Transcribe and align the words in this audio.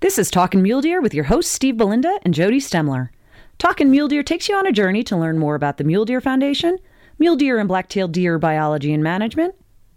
This 0.00 0.16
is 0.16 0.30
Talkin' 0.30 0.62
Mule 0.62 0.80
Deer 0.80 1.00
with 1.00 1.12
your 1.12 1.24
hosts 1.24 1.50
Steve 1.50 1.76
Belinda 1.76 2.20
and 2.22 2.32
Jody 2.32 2.60
Stemler. 2.60 3.08
Talkin' 3.58 3.90
Mule 3.90 4.06
Deer 4.06 4.22
takes 4.22 4.48
you 4.48 4.54
on 4.54 4.64
a 4.64 4.70
journey 4.70 5.02
to 5.02 5.16
learn 5.16 5.40
more 5.40 5.56
about 5.56 5.76
the 5.76 5.82
Mule 5.82 6.04
Deer 6.04 6.20
Foundation, 6.20 6.78
mule 7.18 7.34
deer 7.34 7.58
and 7.58 7.66
black-tailed 7.66 8.12
deer 8.12 8.38
biology 8.38 8.92
and 8.92 9.02
management, 9.02 9.56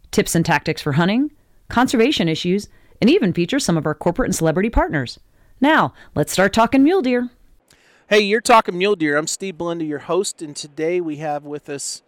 tips 0.10 0.34
and 0.34 0.44
tactics 0.44 0.82
for 0.82 0.94
hunting, 0.94 1.29
conservation 1.70 2.28
issues, 2.28 2.68
and 3.00 3.12
even 3.12 3.32
features 3.32 3.64
some 3.64 3.78
of 3.78 3.86
our 3.86 3.94
corporate 3.94 4.26
and 4.26 4.36
celebrity 4.36 4.72
partners. 4.72 5.20
Now, 5.60 5.93
let's 6.15 6.33
start 6.33 6.52
talking 6.52 6.81
mule 6.81 7.04
deer. 7.04 7.29
Hey, 8.09 8.21
you're 8.21 8.41
talking 8.41 8.79
mule 8.79 8.95
deer. 8.95 9.18
I'm 9.18 9.27
Steve 9.27 9.59
Belinda, 9.59 9.86
your 9.86 9.99
host, 9.99 10.41
and 10.41 10.55
today 10.55 10.99
we 10.99 11.18
have 11.18 11.45
with 11.45 11.70
us 11.70 12.02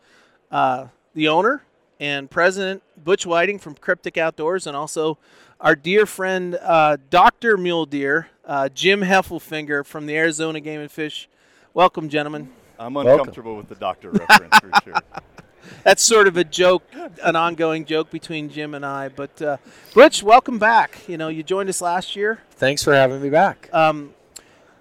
uh, 0.49 0.87
the 1.13 1.27
owner 1.27 1.63
and 1.99 2.31
president 2.31 2.81
Butch 2.97 3.25
Whiting 3.27 3.59
from 3.59 3.75
Kryptek 3.75 4.17
Outdoors, 4.17 4.65
and 4.65 4.75
also 4.75 5.19
our 5.63 5.77
dear 5.77 6.05
friend 6.05 6.59
uh, 6.61 6.97
Doctor 7.09 7.57
Mule 7.57 7.85
Deer 7.85 8.27
uh, 8.45 8.67
Jim 8.69 8.99
Heffelfinger 8.99 9.85
from 9.85 10.05
the 10.05 10.15
Arizona 10.17 10.59
Game 10.59 10.81
and 10.81 10.91
Fish. 10.91 11.29
Welcome, 11.73 12.09
gentlemen. 12.09 12.51
I'm 12.77 12.97
uncomfortable 12.97 13.55
with 13.55 13.69
the 13.69 13.75
doctor 13.75 14.11
reference 14.11 14.59
for 14.59 14.71
sure. 14.83 14.93
That's 15.83 16.03
sort 16.03 16.27
of 16.27 16.35
a 16.35 16.43
joke, 16.43 16.83
an 17.23 17.37
ongoing 17.37 17.85
joke 17.85 18.11
between 18.11 18.49
Jim 18.49 18.73
and 18.73 18.85
I. 18.85 19.07
But 19.07 19.41
uh, 19.41 19.57
Butch, 19.93 20.21
welcome 20.21 20.59
back. 20.59 20.99
You 21.07 21.17
know, 21.17 21.29
you 21.29 21.41
joined 21.41 21.69
us 21.69 21.81
last 21.81 22.17
year. 22.17 22.41
Thanks 22.51 22.83
for 22.83 22.93
having 22.93 23.21
me 23.21 23.29
back. 23.29 23.69
Um, 23.71 24.13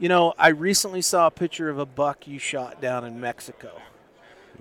you 0.00 0.08
know, 0.08 0.34
I 0.36 0.48
recently 0.48 1.00
saw 1.00 1.28
a 1.28 1.30
picture 1.30 1.68
of 1.68 1.78
a 1.78 1.86
buck 1.86 2.26
you 2.26 2.40
shot 2.40 2.80
down 2.80 3.04
in 3.04 3.20
Mexico. 3.20 3.80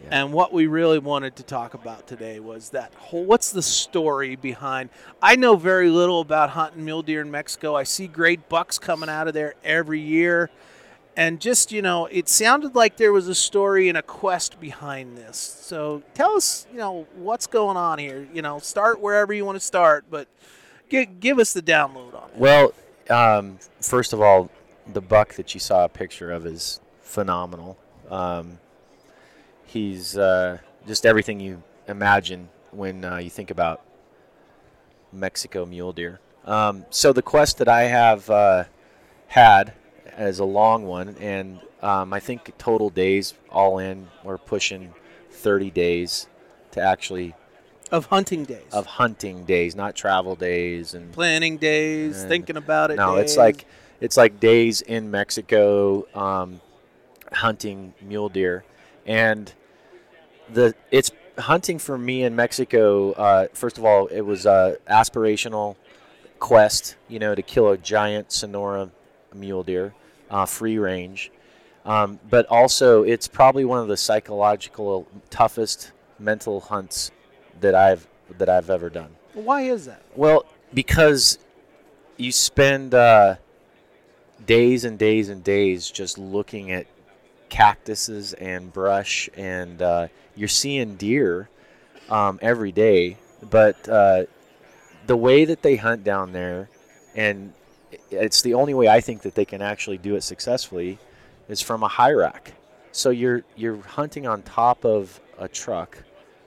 Yeah. 0.04 0.22
And 0.24 0.34
what 0.34 0.52
we 0.52 0.68
really 0.68 1.00
wanted 1.00 1.36
to 1.38 1.44
talk 1.44 1.74
about 1.74 2.08
today 2.08 2.40
was 2.40 2.70
that 2.70 2.94
whole 2.96 3.26
what's 3.26 3.52
the 3.52 3.62
story 3.62 4.36
behind 4.36 4.90
I 5.22 5.36
know 5.36 5.56
very 5.56 5.90
little 5.90 6.22
about 6.22 6.52
hunting 6.52 6.84
mule 6.86 7.02
deer 7.02 7.22
in 7.22 7.32
Mexico. 7.32 7.76
I 7.76 7.84
see 7.84 8.08
great 8.08 8.50
bucks 8.50 8.80
coming 8.80 9.10
out 9.10 9.28
of 9.28 9.34
there 9.34 9.56
every 9.64 10.00
year. 10.00 10.50
And 11.18 11.42
just, 11.42 11.74
you 11.74 11.82
know, 11.82 12.06
it 12.06 12.30
sounded 12.30 12.74
like 12.74 12.96
there 12.96 13.12
was 13.12 13.28
a 13.28 13.36
story 13.36 13.90
and 13.90 13.98
a 13.98 14.02
quest 14.02 14.60
behind 14.62 15.18
this. 15.18 15.38
So 15.38 16.04
tell 16.14 16.38
us, 16.38 16.66
you 16.72 16.78
know, 16.78 17.06
what's 17.16 17.48
going 17.48 17.76
on 17.76 18.00
here. 18.00 18.28
You 18.34 18.42
know, 18.42 18.60
start 18.60 19.02
wherever 19.02 19.34
you 19.34 19.44
want 19.44 19.58
to 19.58 19.66
start, 19.66 20.06
but 20.10 20.28
give, 20.88 21.20
give 21.20 21.38
us 21.38 21.52
the 21.52 21.62
download 21.62 22.16
on 22.16 22.30
it. 22.30 22.38
Well, 22.38 22.74
um, 23.10 23.60
first 23.82 24.14
of 24.14 24.22
all, 24.22 24.50
the 24.94 25.02
buck 25.02 25.34
that 25.36 25.54
you 25.54 25.60
saw 25.60 25.84
a 25.84 25.90
picture 25.90 26.32
of 26.32 26.46
is 26.46 26.80
phenomenal. 27.02 27.78
Um, 28.10 28.60
he's 29.72 30.18
uh, 30.18 30.58
just 30.88 31.06
everything 31.06 31.40
you 31.40 31.62
imagine 31.88 32.50
when 32.72 33.04
uh, 33.06 33.18
you 33.18 33.30
think 33.30 33.52
about 33.52 33.82
Mexico 35.12 35.66
mule 35.66 35.94
deer. 35.94 36.20
Um, 36.46 36.86
so 36.90 37.14
the 37.14 37.22
quest 37.22 37.58
that 37.60 37.68
I 37.68 37.84
have 37.84 38.30
uh, 38.30 38.64
had 39.28 39.74
is 40.18 40.40
a 40.40 40.46
long 40.46 40.86
one, 40.86 41.16
and 41.20 41.60
um, 41.82 42.14
I 42.14 42.20
think 42.20 42.52
total 42.58 42.90
days 42.90 43.34
all 43.50 43.78
in 43.80 44.08
we're 44.24 44.38
pushing 44.38 44.94
30 45.32 45.70
days 45.72 46.28
to 46.72 46.82
actually 46.82 47.36
Of 47.92 48.08
hunting 48.08 48.44
days. 48.46 48.72
of 48.72 48.86
hunting 48.86 49.46
days, 49.46 49.76
not 49.76 49.96
travel 49.96 50.36
days 50.36 50.94
and 50.94 51.12
planning 51.12 51.58
days, 51.58 52.20
And- 52.22 52.30
thinking 52.30 52.58
about 52.58 52.92
it. 52.92 52.96
No, 52.96 53.18
it's 53.18 53.38
like 53.38 53.66
it's 54.00 54.18
like 54.18 54.40
days 54.40 54.82
in 54.82 55.12
Mexico 55.12 56.08
um, 56.18 56.60
hunting 57.32 57.94
mule 58.02 58.30
deer, 58.30 58.64
and 59.06 59.54
the 60.54 60.76
it's 60.92 61.12
hunting 61.38 61.80
for 61.80 61.98
me 61.98 62.24
in 62.24 62.36
Mexico. 62.36 63.12
Uh, 63.14 63.48
first 63.54 63.78
of 63.78 63.86
all, 63.86 64.08
it 64.08 64.22
was 64.22 64.46
a 64.46 64.78
aspirational 64.90 65.76
quest, 66.40 66.96
you 67.08 67.20
know, 67.20 67.36
to 67.36 67.42
kill 67.42 67.70
a 67.70 67.78
giant 67.78 68.32
Sonora 68.32 68.92
mule 69.34 69.64
deer, 69.64 69.94
uh, 70.30 70.46
free 70.46 70.78
range. 70.78 71.32
Um, 71.86 72.20
but 72.30 72.46
also, 72.48 73.04
it's 73.04 73.28
probably 73.28 73.66
one 73.66 73.80
of 73.80 73.88
the 73.88 73.98
psychological 73.98 75.08
toughest 75.30 75.92
mental 76.20 76.60
hunts 76.60 77.12
that 77.60 77.74
I've 77.74 78.08
that 78.38 78.50
I've 78.50 78.70
ever 78.70 78.90
done. 78.90 79.16
Why 79.34 79.64
is 79.64 79.86
that? 79.86 80.04
Well, 80.16 80.46
because 80.74 81.40
you 82.18 82.32
spend 82.32 82.94
uh, 82.94 83.36
days 84.46 84.84
and 84.86 85.00
days 85.00 85.30
and 85.30 85.44
days 85.44 85.90
just 85.90 86.18
looking 86.18 86.72
at 86.72 86.86
cactuses 87.52 88.34
and 88.34 88.74
brush, 88.74 89.30
and 89.38 89.82
uh, 89.82 90.08
you're 90.36 90.48
seeing 90.48 90.96
deer 90.96 91.50
um, 92.10 92.40
every 92.42 92.72
day. 92.72 93.18
But 93.48 93.88
uh, 93.88 94.24
the 95.06 95.18
way 95.18 95.46
that 95.46 95.62
they 95.62 95.76
hunt 95.76 96.04
down 96.04 96.32
there, 96.32 96.70
and 97.14 97.54
it's 98.10 98.42
the 98.42 98.56
only 98.56 98.74
way 98.74 98.88
I 98.88 99.02
think 99.02 99.22
that 99.24 99.36
they 99.36 99.46
can 99.46 99.62
actually 99.62 99.98
do 100.00 100.16
it 100.16 100.24
successfully, 100.24 100.98
is 101.50 101.62
from 101.62 101.84
a 101.84 101.88
high 101.88 102.14
rack. 102.14 102.54
So 102.94 103.10
you're 103.10 103.44
you're 103.56 103.78
hunting 103.82 104.26
on 104.26 104.42
top 104.42 104.84
of 104.86 105.20
a 105.38 105.48
truck 105.48 105.98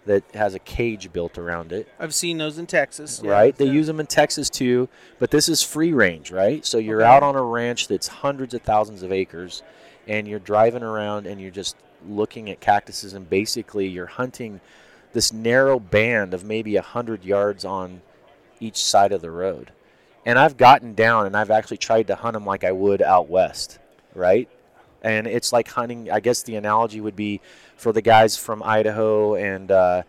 that 0.06 0.22
has 0.34 0.54
a 0.54 0.58
cage 0.58 1.10
built 1.14 1.38
around 1.38 1.72
it 1.72 1.88
I've 1.98 2.14
seen 2.14 2.36
those 2.36 2.58
in 2.58 2.66
Texas. 2.66 3.22
yeah. 3.24 3.30
right? 3.30 3.56
They 3.56 3.64
Yeah. 3.64 3.72
use 3.72 3.86
them 3.86 4.00
in 4.00 4.06
Texas 4.06 4.50
too, 4.50 4.90
but 5.18 5.30
this 5.30 5.48
is 5.48 5.62
free 5.62 5.94
range, 5.94 6.30
right? 6.30 6.64
So 6.66 6.76
you're 6.76 7.00
Okay. 7.00 7.10
out 7.10 7.22
on 7.22 7.34
a 7.36 7.42
ranch 7.42 7.88
that's 7.88 8.08
hundreds 8.08 8.52
of 8.52 8.60
thousands 8.60 9.02
of 9.02 9.10
acres, 9.10 9.62
and 10.06 10.28
you're 10.28 10.38
driving 10.38 10.82
around 10.82 11.26
and 11.26 11.40
you're 11.40 11.50
just 11.50 11.76
looking 12.06 12.50
at 12.50 12.60
cactuses, 12.60 13.14
and 13.14 13.28
basically 13.28 13.88
you're 13.88 14.06
hunting 14.06 14.60
this 15.12 15.32
narrow 15.32 15.78
band 15.78 16.34
of 16.34 16.44
maybe 16.44 16.76
a 16.76 16.82
hundred 16.82 17.24
yards 17.24 17.64
on 17.64 18.02
each 18.60 18.76
side 18.76 19.12
of 19.12 19.22
the 19.22 19.30
road. 19.30 19.72
And 20.26 20.38
I've 20.38 20.56
gotten 20.56 20.94
down 20.94 21.26
and 21.26 21.36
I've 21.36 21.50
actually 21.50 21.76
tried 21.76 22.06
to 22.08 22.14
hunt 22.14 22.34
them 22.34 22.46
like 22.46 22.64
I 22.64 22.72
would 22.72 23.02
out 23.02 23.28
west, 23.28 23.78
right? 24.14 24.48
And 25.02 25.26
it's 25.26 25.52
like 25.52 25.68
hunting. 25.68 26.10
I 26.10 26.20
guess 26.20 26.42
the 26.42 26.56
analogy 26.56 27.00
would 27.00 27.16
be 27.16 27.40
for 27.76 27.92
the 27.92 28.00
guys 28.00 28.36
from 28.36 28.62
Idaho 28.62 29.34
and 29.34 29.70
uh, 29.70 30.02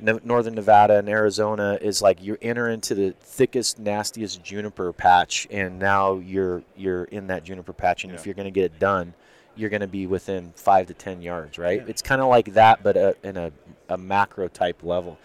northern 0.00 0.54
Nevada 0.54 0.98
and 0.98 1.08
Arizona 1.08 1.78
is 1.80 2.00
like 2.00 2.22
you 2.22 2.38
enter 2.40 2.68
into 2.68 2.94
the 2.94 3.14
thickest, 3.20 3.78
nastiest 3.78 4.42
juniper 4.42 4.92
patch, 4.92 5.46
and 5.50 5.78
now 5.78 6.16
you're 6.16 6.62
you're 6.76 7.04
in 7.04 7.26
that 7.26 7.44
juniper 7.44 7.72
patch, 7.72 8.04
and 8.04 8.14
if 8.14 8.24
you're 8.24 8.34
going 8.34 8.46
to 8.46 8.50
get 8.50 8.64
it 8.64 8.78
done, 8.78 9.12
you're 9.58 9.70
going 9.70 9.80
to 9.80 9.86
be 9.86 10.06
within 10.06 10.52
five 10.56 10.86
to 10.86 10.94
ten 10.94 11.20
yards, 11.20 11.58
right? 11.58 11.80
Yeah. 11.80 11.88
It's 11.88 12.02
kind 12.02 12.20
of 12.20 12.28
like 12.28 12.54
that, 12.54 12.82
but 12.82 12.96
uh 12.96 13.12
in 13.22 13.36
a, 13.36 13.52
a 13.88 13.98
macro 13.98 14.48
type 14.48 14.82
level, 14.82 15.18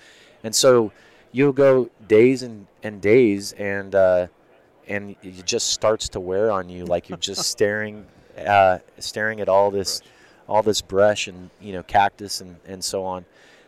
and 0.44 0.54
so 0.54 0.92
you'll 1.34 1.52
go 1.52 1.90
days 2.08 2.44
and, 2.44 2.68
and 2.82 3.02
days, 3.02 3.52
and 3.54 3.94
uh, 3.94 4.28
and 4.88 5.16
it 5.22 5.46
just 5.46 5.70
starts 5.72 6.08
to 6.10 6.20
wear 6.22 6.52
on 6.52 6.70
you, 6.70 6.86
like 6.86 7.10
you're 7.10 7.18
just 7.18 7.48
staring, 7.50 8.06
uh, 8.38 8.80
staring 9.00 9.42
at 9.42 9.50
all 9.50 9.72
this, 9.72 10.02
all 10.48 10.64
this 10.64 10.82
brush 10.82 11.28
and 11.28 11.50
you 11.60 11.74
know 11.74 11.84
cactus 11.84 12.40
and, 12.40 12.56
and 12.66 12.82
so 12.82 13.04
on. 13.04 13.26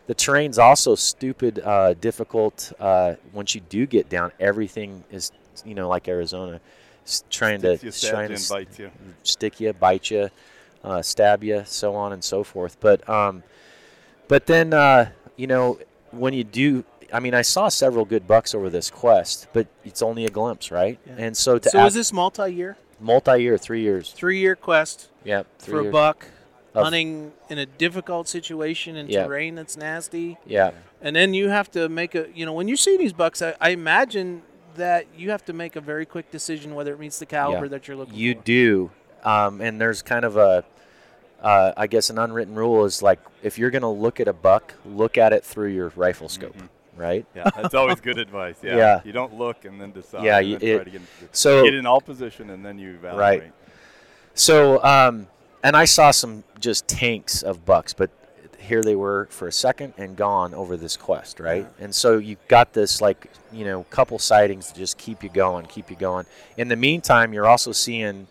The 0.08 0.14
terrain's 0.14 0.60
also 0.60 0.94
stupid 0.96 1.60
uh, 1.60 1.96
difficult. 1.96 2.72
Uh, 2.80 3.16
once 3.34 3.56
you 3.56 3.62
do 3.62 3.86
get 3.88 4.08
down, 4.08 4.32
everything 4.40 5.04
is 5.12 5.32
you 5.66 5.76
know 5.76 5.90
like 5.90 6.08
Arizona, 6.08 6.62
trying 7.30 7.60
Sticks 7.60 8.02
to 8.02 8.10
trying 8.10 8.36
to 8.36 8.50
bites 8.50 8.80
you. 8.80 8.92
stick 9.24 9.60
you, 9.60 9.74
bite 9.74 10.12
you, 10.12 10.30
uh, 10.86 11.02
stab 11.02 11.44
you, 11.44 11.64
so 11.66 11.96
on 11.96 12.14
and 12.14 12.24
so 12.24 12.44
forth. 12.44 12.78
But 12.80 13.08
um, 13.10 13.44
but 14.28 14.46
then 14.46 14.74
uh, 14.74 15.10
you 15.36 15.48
know 15.48 15.80
when 16.12 16.34
you 16.34 16.44
do, 16.46 16.86
I 17.12 17.20
mean, 17.20 17.34
I 17.34 17.42
saw 17.42 17.68
several 17.68 18.06
good 18.06 18.26
bucks 18.28 18.56
over 18.56 18.70
this 18.70 18.90
quest, 18.90 19.48
but 19.52 19.68
it's 19.84 20.02
only 20.02 20.26
a 20.26 20.30
glimpse, 20.30 20.72
right? 20.72 20.98
Yeah. 21.06 21.14
And 21.18 21.36
so 21.36 21.58
to 21.58 21.70
So 21.70 21.80
act- 21.80 21.88
is 21.90 21.94
this 21.96 22.14
multi-year, 22.14 22.78
multi-year, 23.02 23.58
three 23.58 23.82
years. 23.82 24.12
three-year 24.14 24.56
quest 24.56 25.10
Yep, 25.26 25.48
three 25.60 25.84
for 25.84 25.90
a 25.90 25.92
buck 25.92 26.28
hunting 26.74 27.32
in 27.50 27.58
a 27.58 27.66
difficult 27.66 28.28
situation 28.28 28.96
and 28.98 29.10
Yeah. 29.10 29.24
terrain 29.26 29.56
that's 29.56 29.78
nasty, 29.78 30.38
Yeah, 30.46 30.72
and 31.02 31.16
then 31.16 31.34
you 31.34 31.50
have 31.50 31.72
to 31.72 31.88
make 31.90 32.16
a. 32.16 32.28
You 32.36 32.46
know, 32.46 32.54
when 32.54 32.68
you 32.68 32.76
see 32.78 32.98
these 32.98 33.14
bucks, 33.14 33.42
I, 33.42 33.56
I 33.62 33.70
imagine 33.70 34.42
that 34.76 35.06
you 35.18 35.30
have 35.32 35.44
to 35.46 35.54
make 35.54 35.76
a 35.78 35.82
very 35.82 36.06
quick 36.06 36.32
decision 36.32 36.76
whether 36.76 36.92
it 36.94 37.00
meets 37.00 37.18
the 37.20 37.26
caliber 37.26 37.66
Yeah. 37.66 37.70
that 37.70 37.88
you're 37.88 37.96
looking 37.98 38.16
you 38.16 38.34
for. 38.34 38.38
You 38.40 38.44
do, 38.44 38.92
um, 39.24 39.62
and 39.62 39.80
there's 39.80 40.02
kind 40.02 40.26
of 40.26 40.36
a, 40.36 40.66
uh, 41.42 41.74
I 41.78 41.88
guess, 41.88 42.10
an 42.10 42.18
unwritten 42.20 42.56
rule 42.56 42.86
is 42.86 43.02
like 43.02 43.20
if 43.44 43.58
you're 43.58 43.70
gonna 43.72 43.92
look 43.92 44.20
at 44.20 44.28
a 44.28 44.34
buck, 44.34 44.74
look 44.86 45.18
at 45.18 45.34
it 45.34 45.44
through 45.44 45.70
your 45.70 45.92
rifle 45.96 46.30
scope, 46.30 46.56
Mhm. 46.58 46.68
right? 46.96 47.26
Yeah, 47.36 47.50
that's 47.56 47.74
always 47.76 48.00
good 48.02 48.18
advice. 48.18 48.58
Yeah. 48.64 48.78
Yeah. 48.78 49.02
You 49.04 49.12
don't 49.12 49.36
look 49.38 49.66
and 49.66 49.80
then 49.80 49.92
decide. 49.92 50.24
Yeah, 50.24 50.40
you- 50.40 50.58
it- 50.62 50.76
try 50.76 50.84
to 50.84 50.90
get, 50.90 51.02
So 51.32 51.64
get 51.64 51.74
in 51.76 51.86
all 51.86 52.02
position 52.02 52.50
and 52.50 52.66
then 52.66 52.80
you 52.80 52.92
evaluate. 52.96 53.20
Right. 53.42 53.52
So, 54.34 54.84
um, 54.84 55.28
and 55.64 55.76
I 55.76 55.86
saw 55.86 56.12
some 56.12 56.44
just 56.60 56.88
tanks 56.88 57.42
of 57.42 57.66
bucks, 57.66 57.94
but 57.94 58.10
here 58.60 58.82
they 58.82 58.96
were 58.96 59.28
for 59.30 59.48
a 59.48 59.52
second 59.52 59.94
and 59.98 60.16
gone 60.16 60.54
over 60.54 60.76
this 60.76 60.98
quest, 60.98 61.40
right? 61.40 61.68
And 61.80 61.94
so 61.94 62.18
you 62.18 62.38
got 62.48 62.74
this 62.74 63.00
like 63.02 63.28
you 63.52 63.64
know 63.64 63.84
couple 63.92 64.18
sightings 64.20 64.72
to 64.72 64.80
just 64.80 64.98
keep 64.98 65.24
you 65.24 65.30
going, 65.30 65.66
keep 65.68 65.90
you 65.92 65.96
going. 65.96 66.26
In 66.58 66.68
the 66.68 66.76
meantime, 66.76 67.32
you're 67.34 67.46
also 67.46 67.72
seeing 67.72 68.28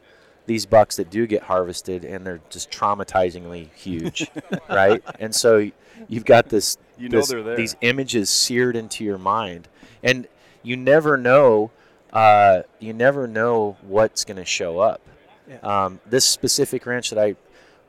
these 0.47 0.67
bucks 0.67 0.97
that 0.97 1.11
do 1.11 1.27
get 1.27 1.43
harvested 1.45 2.05
and 2.05 2.27
they're 2.27 2.41
just 2.51 2.71
traumatizingly 2.71 3.73
huge, 3.75 4.31
right? 4.69 5.03
And 5.19 5.35
so 5.35 5.71
you've 6.09 6.25
got 6.25 6.49
this, 6.49 6.77
You 6.99 7.09
know 7.09 7.19
this- 7.19 7.29
they're 7.29 7.43
there. 7.43 7.57
these 7.57 7.77
images 7.81 8.29
seared 8.31 8.77
into 8.77 9.05
your 9.05 9.19
mind, 9.19 9.69
and 10.03 10.27
you 10.63 10.77
never 10.77 11.17
know 11.17 11.71
uh, 12.13 12.63
you 12.79 12.93
never 12.93 13.27
know 13.27 13.77
what's 13.83 14.25
going 14.25 14.37
to 14.37 14.45
show 14.45 14.79
up. 14.79 15.01
Yeah. 15.49 15.57
Um, 15.85 16.01
this 16.07 16.25
specific 16.25 16.87
ranch 16.87 17.11
that 17.11 17.19
I 17.19 17.35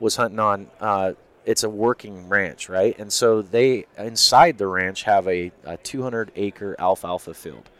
was 0.00 0.16
hunting 0.16 0.40
on, 0.40 0.66
uh, 0.80 1.12
it's 1.44 1.62
a 1.62 1.70
working 1.70 2.28
ranch, 2.28 2.68
right? 2.68 2.98
And 2.98 3.12
so 3.12 3.40
they 3.40 3.86
inside 3.96 4.58
the 4.58 4.66
ranch 4.66 5.04
have 5.04 5.28
a, 5.28 5.52
a 5.64 5.76
200 5.76 6.32
acre 6.34 6.74
alfalfa 6.80 7.34
field, 7.34 7.70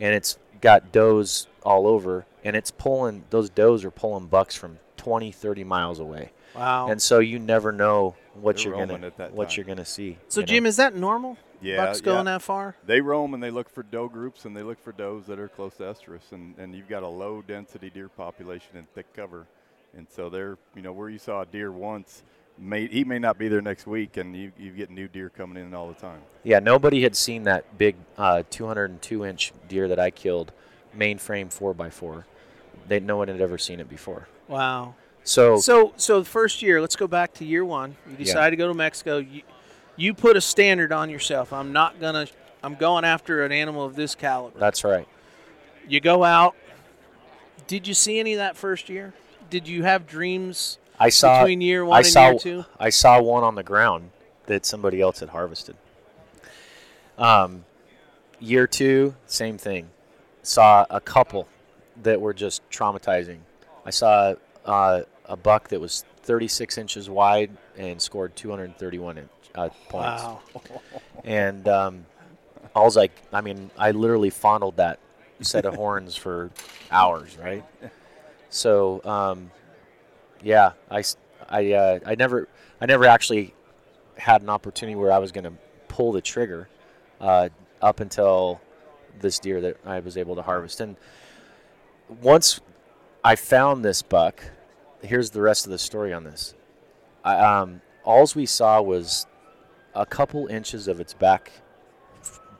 and 0.00 0.14
it's 0.14 0.38
got 0.60 0.92
does 0.92 1.46
all 1.62 1.86
over, 1.86 2.26
and 2.42 2.56
it's 2.56 2.70
pulling 2.70 3.24
those 3.30 3.50
does 3.50 3.84
are 3.84 3.90
pulling 3.90 4.26
bucks 4.26 4.54
from 4.54 4.78
20, 4.96 5.30
30 5.32 5.64
miles 5.64 6.00
away. 6.00 6.32
Wow. 6.54 6.88
And 6.88 7.00
so 7.00 7.20
you 7.20 7.38
never 7.38 7.70
know 7.72 8.16
what 8.34 8.56
They're 8.56 8.66
you're 8.74 8.86
gonna 8.86 9.12
what 9.32 9.48
time. 9.48 9.56
you're 9.56 9.66
gonna 9.66 9.84
see. 9.84 10.18
so 10.28 10.40
you 10.40 10.46
know? 10.46 10.50
Jim, 10.50 10.66
is 10.66 10.76
that 10.76 10.94
normal? 10.94 11.36
Yeah, 11.62 11.84
Bucks 11.84 12.00
going 12.00 12.26
yeah. 12.26 12.32
that 12.34 12.42
far? 12.42 12.74
They 12.86 13.02
roam 13.02 13.34
and 13.34 13.42
they 13.42 13.50
look 13.50 13.68
for 13.68 13.82
doe 13.82 14.08
groups 14.08 14.46
and 14.46 14.56
they 14.56 14.62
look 14.62 14.82
for 14.82 14.92
does 14.92 15.26
that 15.26 15.38
are 15.38 15.48
close 15.48 15.74
to 15.76 15.82
estrus, 15.82 16.32
and, 16.32 16.54
and 16.58 16.74
you've 16.74 16.88
got 16.88 17.02
a 17.02 17.08
low 17.08 17.42
density 17.42 17.90
deer 17.90 18.08
population 18.08 18.76
in 18.76 18.86
thick 18.94 19.12
cover, 19.14 19.46
and 19.94 20.06
so 20.08 20.30
they're 20.30 20.56
you 20.74 20.82
know 20.82 20.92
where 20.92 21.10
you 21.10 21.18
saw 21.18 21.42
a 21.42 21.46
deer 21.46 21.70
once, 21.70 22.22
may 22.60 22.86
he 22.86 23.04
may 23.04 23.18
not 23.18 23.38
be 23.38 23.48
there 23.48 23.62
next 23.62 23.86
week, 23.86 24.16
and 24.16 24.36
you 24.36 24.52
you 24.58 24.70
get 24.72 24.90
new 24.90 25.08
deer 25.08 25.30
coming 25.30 25.62
in 25.62 25.74
all 25.74 25.88
the 25.88 25.94
time. 25.94 26.20
Yeah, 26.44 26.58
nobody 26.60 27.02
had 27.02 27.16
seen 27.16 27.44
that 27.44 27.78
big 27.78 27.96
uh, 28.18 28.42
202 28.50 29.24
inch 29.24 29.52
deer 29.68 29.88
that 29.88 29.98
I 29.98 30.10
killed, 30.10 30.52
mainframe 30.96 31.48
4x4. 31.48 32.24
They, 32.88 33.00
no 33.00 33.16
one 33.16 33.28
had 33.28 33.40
ever 33.40 33.58
seen 33.58 33.80
it 33.80 33.88
before. 33.88 34.26
Wow. 34.48 34.94
So, 35.22 35.58
So, 35.58 35.92
so 35.96 36.20
the 36.20 36.24
first 36.26 36.62
year, 36.62 36.80
let's 36.80 36.96
go 36.96 37.06
back 37.06 37.34
to 37.34 37.44
year 37.44 37.64
one. 37.64 37.96
You 38.06 38.12
Yeah. 38.18 38.24
decide 38.24 38.50
to 38.50 38.56
go 38.56 38.68
to 38.68 38.74
Mexico. 38.74 39.18
You, 39.18 39.42
you 39.96 40.14
put 40.14 40.36
a 40.36 40.40
standard 40.40 40.92
on 40.92 41.10
yourself. 41.10 41.52
I'm 41.52 41.72
not 41.72 42.00
gonna. 42.00 42.26
I'm 42.62 42.74
going 42.74 43.04
after 43.04 43.42
an 43.44 43.52
animal 43.52 43.84
of 43.84 43.96
this 43.96 44.14
caliber. 44.14 44.58
that's 44.58 44.84
right. 44.84 45.06
You 45.88 46.00
go 46.00 46.24
out. 46.24 46.54
Did 47.66 47.86
you 47.86 47.94
see 47.94 48.18
any 48.18 48.32
of 48.34 48.38
that 48.38 48.56
first 48.56 48.88
year? 48.88 49.12
Did 49.50 49.68
you 49.68 49.82
have 49.84 50.06
dreams 50.06 50.78
I 51.00 51.08
saw 51.08 51.40
between 51.40 51.60
year 51.62 51.84
one 51.84 51.96
I 51.96 51.98
and 52.00 52.06
saw 52.06 52.30
year 52.30 52.38
two? 52.38 52.64
I 52.78 52.90
saw 52.90 53.20
one 53.20 53.42
on 53.42 53.54
the 53.54 53.62
ground 53.62 54.10
that 54.46 54.66
somebody 54.66 55.00
else 55.00 55.20
had 55.20 55.30
harvested. 55.30 55.76
Um, 57.16 57.64
year 58.38 58.66
two, 58.66 59.14
same 59.26 59.56
thing. 59.58 59.88
Saw 60.42 60.86
a 60.90 61.00
couple 61.00 61.48
that 62.02 62.20
were 62.20 62.34
just 62.34 62.68
traumatizing. 62.70 63.38
I 63.84 63.90
saw 63.90 64.34
uh, 64.64 65.02
a 65.24 65.36
buck 65.36 65.68
that 65.68 65.80
was 65.80 66.04
36 66.22 66.76
inches 66.78 67.08
wide 67.08 67.50
and 67.78 68.00
scored 68.00 68.36
231 68.36 69.18
inch, 69.18 69.28
uh, 69.54 69.68
points. 69.88 70.22
Wow. 70.22 70.40
And 71.22 71.68
um, 71.68 72.06
I 72.74 72.80
was 72.80 72.96
like, 72.96 73.12
I 73.30 73.42
mean, 73.42 73.70
I 73.76 73.90
literally 73.90 74.30
fondled 74.30 74.76
that 74.76 74.98
set 75.42 75.66
of 75.66 75.74
horns 75.74 76.16
for 76.16 76.50
hours, 76.90 77.36
right? 77.36 77.62
So, 78.48 79.02
um, 79.04 79.50
yeah, 80.42 80.72
I, 80.90 81.02
I, 81.48 81.72
uh, 81.72 81.98
I 82.06 82.14
never, 82.14 82.48
I 82.80 82.86
never 82.86 83.06
actually 83.06 83.54
had 84.16 84.42
an 84.42 84.48
opportunity 84.48 84.96
where 84.96 85.12
I 85.12 85.18
was 85.18 85.32
going 85.32 85.44
to 85.44 85.52
pull 85.88 86.12
the 86.12 86.20
trigger 86.20 86.68
uh, 87.20 87.48
up 87.80 88.00
until 88.00 88.60
this 89.20 89.38
deer 89.38 89.60
that 89.60 89.76
I 89.84 90.00
was 90.00 90.16
able 90.16 90.36
to 90.36 90.42
harvest. 90.42 90.80
And 90.80 90.96
once 92.22 92.60
I 93.22 93.36
found 93.36 93.84
this 93.84 94.02
buck, 94.02 94.42
here's 95.02 95.30
the 95.30 95.42
rest 95.42 95.66
of 95.66 95.72
the 95.72 95.78
story 95.78 96.12
on 96.12 96.24
this. 96.24 96.54
I, 97.24 97.36
um, 97.38 97.82
alls 98.04 98.34
we 98.34 98.46
saw 98.46 98.80
was 98.80 99.26
a 99.94 100.06
couple 100.06 100.46
inches 100.46 100.88
of 100.88 101.00
its 101.00 101.14
back 101.14 101.52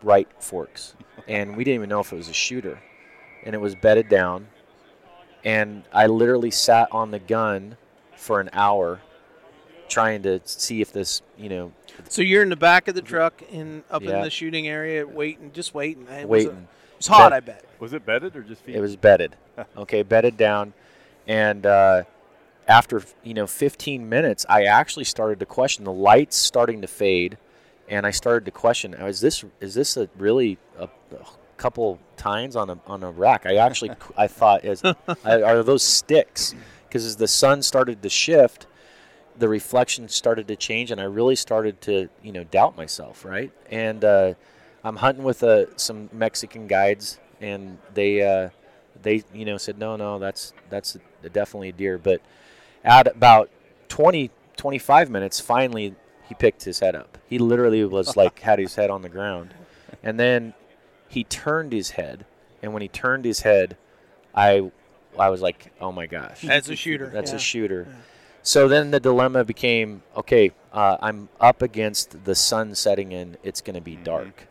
right 0.02 0.28
forks, 0.42 0.94
and 1.28 1.56
we 1.56 1.64
didn't 1.64 1.76
even 1.76 1.88
know 1.88 2.00
if 2.00 2.12
it 2.12 2.16
was 2.16 2.28
a 2.28 2.34
shooter, 2.34 2.80
and 3.44 3.54
it 3.54 3.58
was 3.58 3.74
bedded 3.74 4.08
down, 4.08 4.48
and 5.44 5.84
I 5.92 6.06
literally 6.06 6.50
sat 6.50 6.88
on 6.92 7.10
the 7.10 7.18
gun 7.18 7.76
for 8.16 8.40
an 8.40 8.50
hour, 8.52 9.00
trying 9.88 10.22
to 10.22 10.40
see 10.44 10.80
if 10.80 10.92
this, 10.92 11.22
you 11.38 11.48
know, 11.48 11.72
So 12.08 12.22
you're 12.22 12.42
in 12.42 12.48
the 12.50 12.56
back 12.56 12.88
of 12.88 12.94
the 12.94 13.02
truck 13.02 13.42
in 13.50 13.82
up 13.90 14.02
in 14.02 14.08
the 14.22 14.30
shooting 14.30 14.68
area, 14.68 15.06
waiting, 15.06 15.50
just 15.52 15.74
waiting. 15.74 16.06
It 16.08 16.28
was, 16.28 16.44
a- 16.44 16.48
waiting. 16.48 16.68
it's 16.98 17.06
hot, 17.06 17.30
That- 17.30 17.32
I 17.36 17.40
bet. 17.40 17.64
Was 17.78 17.92
it 17.94 18.04
bedded 18.04 18.36
or 18.36 18.42
just 18.42 18.60
feet? 18.62 18.76
It 18.76 18.80
was 18.80 18.96
bedded. 18.96 19.36
Okay, 19.76 20.02
bedded 20.02 20.36
down, 20.38 20.72
and 21.26 21.64
uh, 21.66 22.04
after 22.68 23.02
you 23.22 23.34
know 23.34 23.46
15 23.46 24.08
minutes, 24.08 24.46
I 24.48 24.64
actually 24.64 25.04
started 25.04 25.38
to 25.40 25.46
question 25.46 25.84
the 25.84 25.92
lights 25.92 26.36
starting 26.36 26.80
to 26.82 26.86
fade, 26.86 27.36
and 27.88 28.06
I 28.06 28.10
started 28.10 28.44
to 28.46 28.50
question: 28.50 28.94
Is 28.94 29.20
this 29.20 29.44
is 29.60 29.74
this 29.74 29.96
a 29.98 30.08
really 30.16 30.56
a, 30.78 30.84
a 30.84 31.24
couple 31.60 32.00
tines 32.16 32.56
on 32.56 32.70
a 32.70 32.78
on 32.86 33.02
a 33.02 33.10
rack? 33.10 33.46
I 33.46 33.56
actually 33.56 33.90
I 34.16 34.26
thought 34.26 34.64
is 34.64 34.82
are 34.84 35.62
those 35.62 35.84
sticks? 35.84 36.54
Because 36.88 37.06
as 37.06 37.14
the 37.14 37.28
sun 37.28 37.62
started 37.62 38.02
to 38.02 38.08
shift, 38.08 38.66
the 39.38 39.48
reflection 39.48 40.08
started 40.08 40.48
to 40.48 40.56
change, 40.56 40.90
and 40.90 41.00
I 41.00 41.04
really 41.04 41.36
started 41.36 41.80
to 41.82 42.08
you 42.20 42.32
know 42.32 42.42
doubt 42.42 42.76
myself, 42.76 43.24
right? 43.24 43.52
And 43.70 44.04
uh, 44.04 44.34
I'm 44.82 44.96
hunting 44.96 45.22
with 45.22 45.44
uh, 45.44 45.66
some 45.76 46.10
Mexican 46.12 46.66
guides, 46.66 47.20
and 47.40 47.78
they 47.94 48.22
uh, 48.22 48.50
they 49.02 49.22
you 49.32 49.44
know 49.44 49.56
said 49.56 49.78
no, 49.78 49.94
no, 49.94 50.18
that's 50.18 50.52
that's 50.68 50.98
definitely 51.32 51.68
a 51.68 51.72
deer. 51.72 51.96
But 51.96 52.22
at 52.82 53.06
about 53.06 53.50
20, 53.86 54.32
25 54.56 55.10
minutes, 55.10 55.38
finally 55.38 55.94
he 56.28 56.34
picked 56.34 56.64
his 56.64 56.80
head 56.80 56.96
up. 56.96 57.18
He 57.28 57.38
literally 57.38 57.84
was 57.84 58.16
like 58.16 58.40
had 58.40 58.58
his 58.58 58.74
head 58.74 58.90
on 58.90 59.02
the 59.02 59.08
ground, 59.08 59.54
and 60.02 60.18
then 60.18 60.54
he 61.10 61.24
turned 61.24 61.72
his 61.72 61.90
head, 61.90 62.24
and 62.62 62.72
when 62.72 62.80
he 62.82 62.88
turned 62.88 63.24
his 63.24 63.40
head, 63.40 63.76
I 64.34 64.70
I 65.18 65.28
was 65.28 65.42
like, 65.42 65.72
oh 65.80 65.90
my 65.92 66.06
gosh, 66.06 66.40
That's 66.42 66.68
a 66.68 66.76
shooter. 66.76 67.08
that's 67.10 67.32
yeah. 67.32 67.36
a 67.36 67.40
shooter. 67.40 67.86
So 68.42 68.68
then 68.68 68.90
the 68.90 69.00
dilemma 69.00 69.44
became 69.44 70.02
okay, 70.16 70.52
uh, 70.72 70.96
I'm 71.02 71.28
up 71.40 71.60
against 71.62 72.24
the 72.24 72.34
sun 72.34 72.74
setting 72.74 73.12
in, 73.12 73.36
it's 73.42 73.60
going 73.60 73.74
to 73.74 73.80
be 73.82 73.96
dark. 73.96 74.46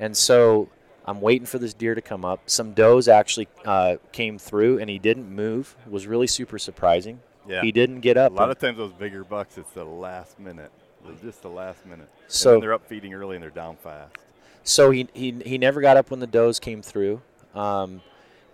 And 0.00 0.16
so 0.16 0.68
I'm 1.04 1.20
waiting 1.20 1.46
for 1.46 1.58
this 1.58 1.74
deer 1.74 1.94
to 1.94 2.00
come 2.00 2.24
up. 2.24 2.48
Some 2.48 2.72
does 2.72 3.06
actually 3.06 3.46
uh, 3.64 3.96
came 4.12 4.38
through 4.38 4.78
and 4.78 4.88
he 4.88 4.98
didn't 4.98 5.30
move. 5.30 5.76
It 5.86 5.92
was 5.92 6.06
really 6.06 6.26
super 6.26 6.58
surprising. 6.58 7.20
yeah. 7.46 7.60
He 7.62 7.70
didn't 7.72 8.00
get 8.00 8.16
up. 8.16 8.32
a 8.32 8.34
lot 8.34 8.42
and- 8.44 8.52
of 8.52 8.58
times 8.58 8.78
those 8.78 8.92
bigger 8.94 9.22
bucks, 9.22 9.58
it's 9.58 9.70
the 9.72 9.84
last 9.84 10.40
minute. 10.40 10.72
It's 11.08 11.20
just 11.22 11.42
the 11.42 11.50
last 11.50 11.84
minute. 11.86 12.08
So- 12.26 12.52
then 12.52 12.60
they're 12.60 12.72
up 12.72 12.86
feeding 12.88 13.12
early 13.14 13.36
and 13.36 13.42
they're 13.42 13.50
down 13.50 13.76
fast. 13.76 14.16
So 14.64 14.90
he, 14.90 15.08
he, 15.14 15.32
he 15.44 15.58
never 15.58 15.80
got 15.80 15.96
up 15.96 16.10
when 16.10 16.20
the 16.20 16.26
does 16.26 16.58
came 16.60 16.82
through. 16.82 17.22
Um, 17.54 18.02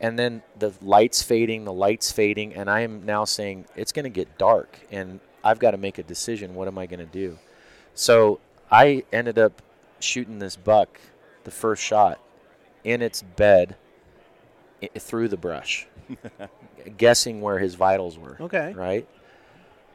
and 0.00 0.18
then 0.18 0.42
the 0.58 0.72
lights 0.82 1.22
fading, 1.22 1.64
the 1.64 1.72
lights 1.72 2.12
fading, 2.12 2.54
and 2.54 2.70
I 2.70 2.80
am 2.80 3.04
now 3.06 3.24
saying 3.24 3.66
it's 3.76 3.92
going 3.92 4.04
to 4.04 4.10
get 4.10 4.36
dark, 4.38 4.78
and 4.90 5.20
I've 5.42 5.58
got 5.58 5.70
to 5.72 5.78
make 5.78 5.98
a 5.98 6.02
decision. 6.02 6.54
What 6.54 6.68
am 6.68 6.76
I 6.78 6.86
going 6.86 7.00
to 7.00 7.06
do? 7.06 7.38
So 7.94 8.40
I 8.70 9.04
ended 9.12 9.38
up 9.38 9.62
shooting 10.00 10.38
this 10.38 10.54
buck, 10.56 11.00
the 11.44 11.50
first 11.50 11.82
shot, 11.82 12.20
in 12.84 13.00
its 13.00 13.22
bed, 13.22 13.76
i- 14.82 14.90
through 14.98 15.28
the 15.28 15.36
brush, 15.38 15.86
guessing 16.98 17.40
where 17.40 17.58
his 17.58 17.74
vitals 17.74 18.18
were. 18.18 18.36
Okay. 18.40 18.72
Right. 18.74 19.06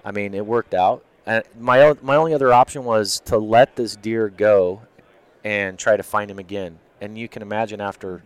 I 0.04 0.12
mean, 0.12 0.34
it 0.34 0.46
worked 0.46 0.74
out. 0.74 1.06
And 1.28 1.44
my 1.60 1.82
o- 1.84 1.98
my 2.02 2.16
only 2.16 2.34
other 2.34 2.52
option 2.52 2.84
was 2.84 3.20
to 3.26 3.38
let 3.38 3.76
this 3.76 3.96
deer 3.96 4.30
go, 4.30 4.82
and 5.44 5.78
try 5.80 5.98
to 5.98 6.04
find 6.04 6.30
him 6.30 6.40
again. 6.40 6.80
And 7.00 7.18
you 7.18 7.28
can 7.28 7.42
imagine 7.42 7.82
after 7.82 8.24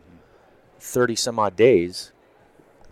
thirty 0.80 1.16
some 1.16 1.40
odd 1.40 1.56
days, 1.56 2.12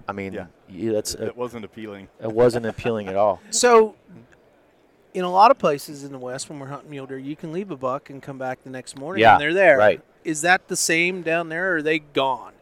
I 0.07 0.11
mean, 0.13 0.33
Yeah. 0.33 0.45
you- 0.69 0.93
that's 0.93 1.13
It 1.15 1.35
wasn't 1.35 1.65
appealing. 1.65 2.07
it 2.21 2.31
wasn't 2.31 2.65
appealing 2.65 3.07
at 3.07 3.15
all. 3.15 3.41
So, 3.51 3.95
in 5.13 5.23
a 5.23 5.29
lot 5.31 5.51
of 5.51 5.57
places 5.59 6.03
in 6.03 6.11
the 6.11 6.17
West, 6.17 6.49
when 6.49 6.59
we're 6.59 6.67
hunting 6.67 6.89
mule 6.89 7.05
deer, 7.05 7.17
you 7.19 7.35
can 7.35 7.51
leave 7.51 7.69
a 7.69 7.77
buck 7.77 8.09
and 8.09 8.21
come 8.21 8.37
back 8.37 8.63
the 8.63 8.69
next 8.69 8.97
morning, 8.97 9.21
Yeah, 9.21 9.33
and 9.33 9.41
they're 9.41 9.53
there. 9.53 9.77
right. 9.77 10.01
Is 10.23 10.41
that 10.41 10.69
the 10.69 10.75
same 10.75 11.21
down 11.21 11.49
there, 11.49 11.73
or 11.73 11.75
are 11.77 11.81
they 11.81 11.99
gone? 11.99 12.53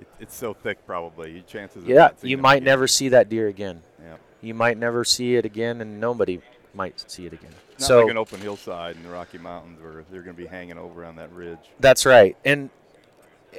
It, 0.00 0.08
it's 0.18 0.34
so 0.34 0.54
thick, 0.54 0.84
probably. 0.86 1.32
Your 1.32 1.42
chances. 1.42 1.82
Of 1.84 1.88
Yeah, 1.88 1.96
not 1.98 2.24
you 2.24 2.38
might 2.38 2.62
never 2.62 2.88
see 2.88 3.10
that 3.10 3.28
deer 3.28 3.46
again. 3.48 3.82
Yeah. 4.02 4.16
You 4.40 4.54
might 4.54 4.76
never 4.78 5.04
see 5.04 5.36
it 5.36 5.44
again, 5.44 5.80
and 5.82 6.00
nobody 6.00 6.40
might 6.74 7.08
see 7.10 7.26
it 7.26 7.32
again. 7.34 7.52
Not 7.78 7.86
so 7.86 8.00
like 8.02 8.10
an 8.10 8.18
open 8.18 8.40
hillside 8.40 8.96
in 8.96 9.02
the 9.02 9.08
Rocky 9.08 9.38
Mountains 9.38 9.80
where 9.82 10.04
they're 10.10 10.22
going 10.22 10.36
to 10.36 10.42
be 10.42 10.46
hanging 10.46 10.78
over 10.78 11.04
on 11.04 11.16
that 11.16 11.32
ridge. 11.32 11.58
That's 11.80 12.06
right. 12.06 12.36
And 12.44 12.70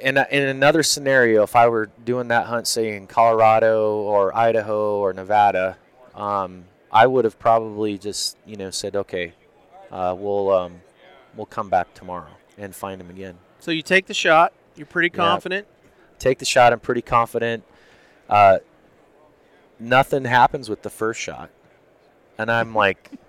in, 0.00 0.16
in 0.30 0.42
another 0.48 0.82
scenario, 0.82 1.42
if 1.42 1.54
I 1.56 1.68
were 1.68 1.90
doing 2.04 2.28
that 2.28 2.46
hunt, 2.46 2.66
say 2.66 2.96
in 2.96 3.06
Colorado 3.06 3.96
or 4.00 4.34
Idaho 4.36 4.98
or 4.98 5.12
Nevada, 5.12 5.76
um, 6.14 6.64
I 6.90 7.06
would 7.06 7.24
have 7.24 7.38
probably 7.38 7.98
just 7.98 8.36
you 8.46 8.56
know 8.56 8.70
said, 8.70 8.96
okay, 8.96 9.32
uh, 9.90 10.14
we'll 10.16 10.50
um, 10.50 10.80
we'll 11.34 11.46
come 11.46 11.68
back 11.68 11.92
tomorrow 11.94 12.30
and 12.56 12.74
find 12.74 13.00
him 13.00 13.10
again. 13.10 13.36
So 13.58 13.70
you 13.70 13.82
take 13.82 14.06
the 14.06 14.14
shot. 14.14 14.52
You're 14.76 14.86
pretty 14.86 15.08
Yeah. 15.14 15.24
confident. 15.24 15.66
Take 16.18 16.38
the 16.38 16.44
shot. 16.46 16.72
I'm 16.72 16.80
pretty 16.80 17.02
confident. 17.02 17.64
Uh, 18.28 18.58
nothing 19.78 20.24
happens 20.24 20.68
with 20.68 20.82
the 20.82 20.90
first 20.90 21.20
shot, 21.20 21.50
and 22.38 22.50
I'm 22.50 22.74
like, 22.74 23.10
uh, 23.12 23.25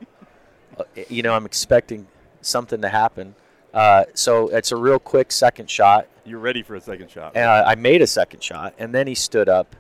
you 1.10 1.22
know, 1.24 1.34
I'm 1.34 1.46
expecting 1.46 2.08
something 2.42 2.82
to 2.82 2.90
happen. 2.90 3.36
Uh, 3.74 4.06
so 4.14 4.48
it's 4.50 4.72
a 4.72 4.76
real 4.76 5.00
quick 5.00 5.32
second 5.32 5.70
shot. 5.70 6.08
You're 6.26 6.40
ready 6.40 6.64
for 6.64 6.76
a 6.76 6.82
second 6.82 7.10
shot. 7.12 7.36
Uh, 7.38 7.64
I 7.66 7.76
made 7.76 8.02
a 8.02 8.08
second 8.08 8.42
shot, 8.44 8.74
and 8.80 8.94
then 8.94 9.08
he 9.08 9.16
stood 9.16 9.50
up, 9.50 9.76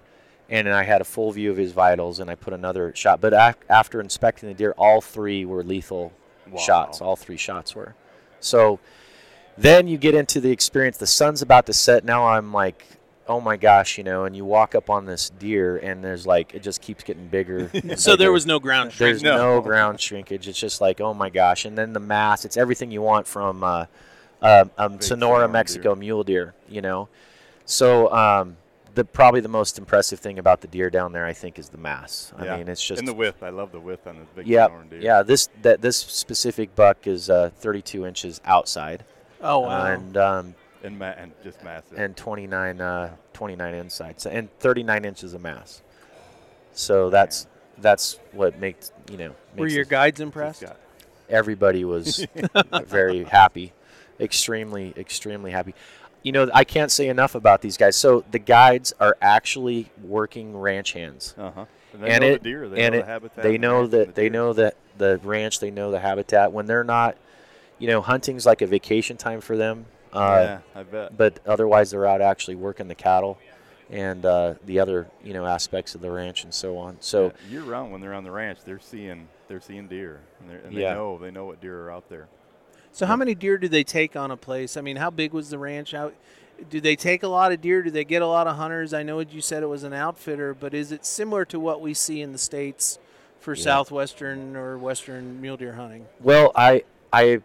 and 0.49 0.69
I 0.69 0.83
had 0.83 1.01
a 1.01 1.05
full 1.05 1.31
view 1.31 1.51
of 1.51 1.57
his 1.57 1.71
vitals, 1.71 2.19
and 2.19 2.29
I 2.29 2.35
put 2.35 2.53
another 2.53 2.93
shot. 2.95 3.19
But 3.21 3.33
ac- 3.33 3.57
after 3.69 3.99
inspecting 3.99 4.49
the 4.49 4.55
deer, 4.55 4.73
all 4.77 5.01
three 5.01 5.45
were 5.45 5.63
lethal 5.63 6.13
Wow. 6.49 6.57
shots. 6.59 7.01
All 7.01 7.15
three 7.15 7.37
shots 7.37 7.75
were. 7.75 7.95
So 8.39 8.79
then 9.57 9.87
you 9.87 9.97
get 9.97 10.15
into 10.15 10.39
the 10.39 10.51
experience. 10.51 10.97
The 10.97 11.07
sun's 11.07 11.41
about 11.41 11.65
to 11.65 11.73
set. 11.73 12.05
Now 12.05 12.27
I'm 12.27 12.53
like, 12.53 12.85
oh 13.27 13.39
my 13.41 13.57
gosh, 13.57 13.97
you 13.97 14.03
know. 14.03 14.25
And 14.25 14.35
you 14.35 14.45
walk 14.45 14.75
up 14.75 14.89
on 14.89 15.05
this 15.05 15.29
deer, 15.29 15.77
and 15.77 16.03
there's 16.03 16.25
like 16.27 16.53
it 16.55 16.63
just 16.63 16.81
keeps 16.81 17.03
getting 17.03 17.27
bigger. 17.27 17.69
and 17.73 17.99
So 17.99 18.15
there 18.15 18.31
was 18.31 18.45
no 18.45 18.59
ground 18.59 18.91
There's 18.91 19.19
shrinkage. 19.19 19.23
no. 19.23 19.55
No. 19.55 19.61
ground 19.61 19.99
shrinkage. 20.01 20.47
It's 20.47 20.59
just 20.59 20.81
like, 20.81 21.01
oh 21.01 21.13
my 21.13 21.29
gosh. 21.29 21.65
And 21.65 21.77
then 21.77 21.93
the 21.93 21.99
mass, 21.99 22.45
it's 22.45 22.57
everything 22.57 22.91
you 22.91 23.01
want 23.01 23.27
from 23.27 23.63
uh, 23.63 23.85
uh, 24.41 24.65
um, 24.77 24.99
Sonora, 24.99 25.01
Sonora 25.01 25.49
Mexico 25.49 25.95
mule 25.95 26.23
deer, 26.23 26.53
you 26.69 26.81
know. 26.81 27.09
So 27.65 28.11
um, 28.13 28.57
the 28.95 29.03
probably 29.03 29.41
the 29.41 29.49
most 29.49 29.77
impressive 29.77 30.19
thing 30.19 30.39
about 30.39 30.61
the 30.61 30.67
deer 30.67 30.89
down 30.89 31.11
there, 31.11 31.25
I 31.25 31.33
think, 31.33 31.59
is 31.59 31.69
the 31.69 31.77
mass. 31.77 32.31
Yeah. 32.41 32.53
I 32.53 32.57
mean, 32.57 32.67
it's 32.67 32.83
just 32.83 32.99
and 32.99 33.07
the 33.07 33.13
width. 33.13 33.43
I 33.43 33.49
love 33.49 33.71
the 33.71 33.79
width 33.79 34.07
on 34.07 34.17
this 34.17 34.27
big 34.35 34.47
yeah, 34.47 34.67
Sonoran 34.67 34.89
deer. 34.89 34.99
yeah. 35.01 35.21
This 35.23 35.49
that 35.63 35.81
this 35.81 35.97
specific 35.97 36.75
buck 36.75 37.05
is 37.07 37.29
uh, 37.29 37.51
32 37.57 38.05
inches 38.05 38.39
outside 38.45 39.03
Oh 39.41 39.59
wow. 39.59 39.85
and 39.85 40.17
um, 40.17 40.55
and, 40.87 40.97
ma- 40.99 41.13
and 41.17 41.31
just 41.43 41.63
massive. 41.63 41.97
and 41.99 42.15
29 42.17 42.81
uh, 42.81 43.15
29 43.33 43.73
inside, 43.75 44.19
so, 44.19 44.29
and 44.29 44.49
39 44.59 45.05
inches 45.05 45.33
of 45.33 45.41
mass. 45.41 45.81
So 46.73 47.09
that's 47.09 47.47
that's 47.77 48.19
what 48.31 48.59
makes 48.59 48.91
you 49.11 49.17
know. 49.17 49.35
Were 49.55 49.67
your 49.67 49.81
it- 49.83 49.89
guides 49.89 50.19
impressed? 50.19 50.63
everybody 51.29 51.83
was 51.83 52.25
very 52.85 53.25
happy, 53.25 53.73
extremely, 54.19 54.93
extremely 54.95 55.51
happy. 55.51 55.75
You 56.23 56.31
know, 56.31 56.49
I 56.53 56.63
can't 56.63 56.89
say 56.91 57.09
enough 57.09 57.35
about 57.35 57.61
these 57.61 57.75
guys. 57.77 57.95
So 57.97 58.23
the 58.31 58.39
guides 58.39 58.93
are 58.99 59.17
actually 59.21 59.91
working 60.01 60.57
ranch 60.57 60.93
hands, 60.93 61.35
Uh-huh. 61.37 61.65
And 61.93 62.03
they 62.03 62.09
and 62.11 62.21
know 62.21 62.27
it 62.29 62.43
the 62.43 62.49
deer. 62.49 62.69
They 62.69 62.81
and 62.85 62.93
know 62.93 62.99
it, 62.99 63.01
the 63.01 63.07
habitat. 63.11 63.43
they 63.43 63.55
and 63.55 63.63
the 63.63 63.67
know 63.67 63.87
that 63.87 64.07
the 64.07 64.13
they 64.21 64.29
know 64.29 64.53
that 64.53 64.75
the 64.97 65.19
ranch, 65.23 65.59
they 65.59 65.69
know 65.71 65.91
the 65.91 65.99
habitat. 65.99 66.51
When 66.53 66.65
they're 66.65 66.83
not, 66.83 67.17
you 67.79 67.87
know, 67.87 68.01
hunting's 68.01 68.45
like 68.45 68.61
a 68.61 68.67
vacation 68.67 69.17
time 69.17 69.41
for 69.41 69.57
them. 69.57 69.85
Uh, 70.13 70.59
yeah, 70.75 70.79
I 70.79 70.83
bet. 70.83 71.17
But 71.17 71.39
otherwise, 71.45 71.91
they're 71.91 72.05
out 72.05 72.21
actually 72.21 72.55
working 72.55 72.87
the 72.87 72.95
cattle 72.95 73.37
and 73.89 74.25
uh, 74.25 74.55
the 74.65 74.79
other, 74.79 75.07
you 75.23 75.33
know, 75.33 75.45
aspects 75.45 75.95
of 75.95 76.01
the 76.01 76.11
ranch 76.11 76.43
and 76.43 76.53
so 76.53 76.77
on. 76.77 76.97
So. 76.99 77.25
Yeah, 77.47 77.51
year 77.51 77.61
round 77.61 77.91
when 77.91 78.01
they're 78.01 78.13
on 78.13 78.23
the 78.23 78.31
ranch, 78.31 78.59
they're 78.65 78.79
seeing 78.79 79.27
they're 79.47 79.61
seeing 79.61 79.87
deer, 79.87 80.19
and, 80.41 80.49
they're, 80.49 80.81
Yeah. 80.81 80.93
know 80.93 81.17
they 81.17 81.31
know 81.31 81.45
what 81.45 81.61
deer 81.61 81.83
are 81.85 81.91
out 81.91 82.09
there. 82.09 82.27
So 82.91 83.05
how 83.05 83.15
many 83.15 83.33
deer 83.35 83.57
do 83.57 83.67
they 83.67 83.83
take 83.83 84.15
on 84.15 84.31
a 84.31 84.35
place? 84.37 84.75
I 84.75 84.81
mean, 84.81 84.97
how 84.97 85.09
big 85.09 85.31
was 85.31 85.49
the 85.49 85.57
ranch? 85.57 85.91
How 85.91 86.11
do 86.69 86.81
they 86.81 86.95
take 86.95 87.21
a 87.23 87.27
lot 87.27 87.51
of 87.51 87.61
deer? 87.61 87.81
Do 87.83 87.91
they 87.91 88.03
get 88.03 88.21
a 88.21 88.27
lot 88.27 88.47
of 88.47 88.55
hunters? 88.57 88.93
I 88.93 89.03
know 89.03 89.19
you 89.19 89.39
said 89.41 89.61
it 89.63 89.67
was 89.67 89.83
an 89.83 89.93
outfitter, 89.93 90.53
but 90.53 90.73
is 90.73 90.91
it 90.91 91.05
similar 91.05 91.45
to 91.45 91.59
what 91.59 91.79
we 91.79 91.93
see 91.93 92.21
in 92.21 92.31
the 92.31 92.37
states 92.39 92.97
for 93.39 93.53
Yeah. 93.53 93.63
southwestern 93.63 94.55
or 94.57 94.77
western 94.77 95.39
mule 95.39 95.55
deer 95.57 95.73
hunting? 95.73 96.07
Well, 96.19 96.51
I, 96.55 96.83
I, 97.13 97.41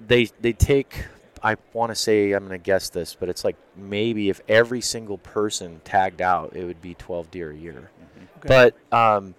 they, 0.00 0.30
they 0.40 0.52
take. 0.52 1.04
I 1.42 1.56
want 1.72 1.90
to 1.90 1.94
say 1.94 2.32
I'm 2.32 2.46
going 2.46 2.58
to 2.58 2.62
guess 2.62 2.88
this, 2.88 3.14
but 3.14 3.28
it's 3.28 3.44
like 3.44 3.56
maybe 3.76 4.28
if 4.28 4.40
every 4.48 4.80
single 4.80 5.18
person 5.18 5.80
tagged 5.84 6.20
out, 6.20 6.56
it 6.56 6.64
would 6.64 6.82
be 6.82 6.94
12 6.94 7.30
deer 7.30 7.50
a 7.50 7.56
year. 7.56 7.90
Okay. 8.38 8.48
But 8.48 8.96
um, 8.96 9.34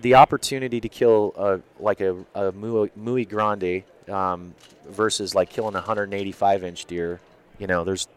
the 0.00 0.14
opportunity 0.16 0.80
to 0.80 0.88
kill 0.88 1.34
a, 1.36 1.60
like 1.82 2.00
a, 2.00 2.16
a 2.34 2.52
muy, 2.52 2.90
muy 2.96 3.24
grande 3.24 3.84
um, 4.08 4.54
versus 4.88 5.34
like 5.34 5.50
killing 5.50 5.74
a 5.74 5.78
185 5.78 6.64
inch 6.64 6.84
deer, 6.86 7.20
you 7.58 7.66
know, 7.66 7.84
there's 7.84 8.08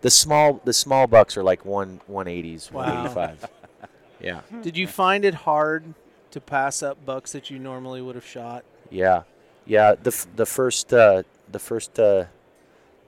the 0.00 0.10
small 0.10 0.60
the 0.64 0.72
small 0.72 1.06
bucks 1.06 1.36
are 1.36 1.42
like 1.42 1.64
one 1.64 2.00
180s, 2.10 2.70
Wow. 2.70 3.04
185. 3.04 3.50
yeah. 4.20 4.40
Did 4.62 4.76
you 4.76 4.86
find 4.86 5.24
it 5.24 5.34
hard 5.34 5.94
to 6.30 6.40
pass 6.40 6.82
up 6.82 7.04
bucks 7.04 7.32
that 7.32 7.50
you 7.50 7.58
normally 7.58 8.00
would 8.00 8.14
have 8.14 8.26
shot? 8.26 8.64
Yeah, 8.90 9.22
yeah. 9.68 9.94
The 9.94 10.10
f- 10.10 10.26
the 10.34 10.46
first 10.46 10.92
uh, 10.92 11.22
the 11.52 11.58
first 11.60 11.98
uh, 12.00 12.24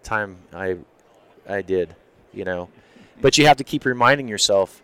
time 0.04 0.36
I 0.52 0.76
I 1.48 1.62
did, 1.62 1.96
you 2.32 2.44
know, 2.44 2.68
but 3.20 3.36
you 3.38 3.46
have 3.46 3.56
to 3.56 3.64
keep 3.64 3.84
reminding 3.84 4.28
yourself, 4.28 4.82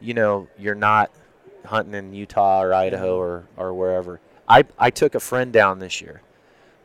you 0.00 0.12
know, 0.12 0.48
you're 0.58 0.74
not 0.74 1.10
hunting 1.64 1.94
in 1.94 2.12
Utah 2.12 2.62
or 2.62 2.74
Idaho 2.74 3.16
or 3.16 3.44
or 3.56 3.72
wherever. 3.72 4.20
I 4.48 4.64
I 4.78 4.90
took 4.90 5.14
a 5.14 5.20
friend 5.20 5.52
down 5.52 5.78
this 5.78 6.00
year 6.02 6.20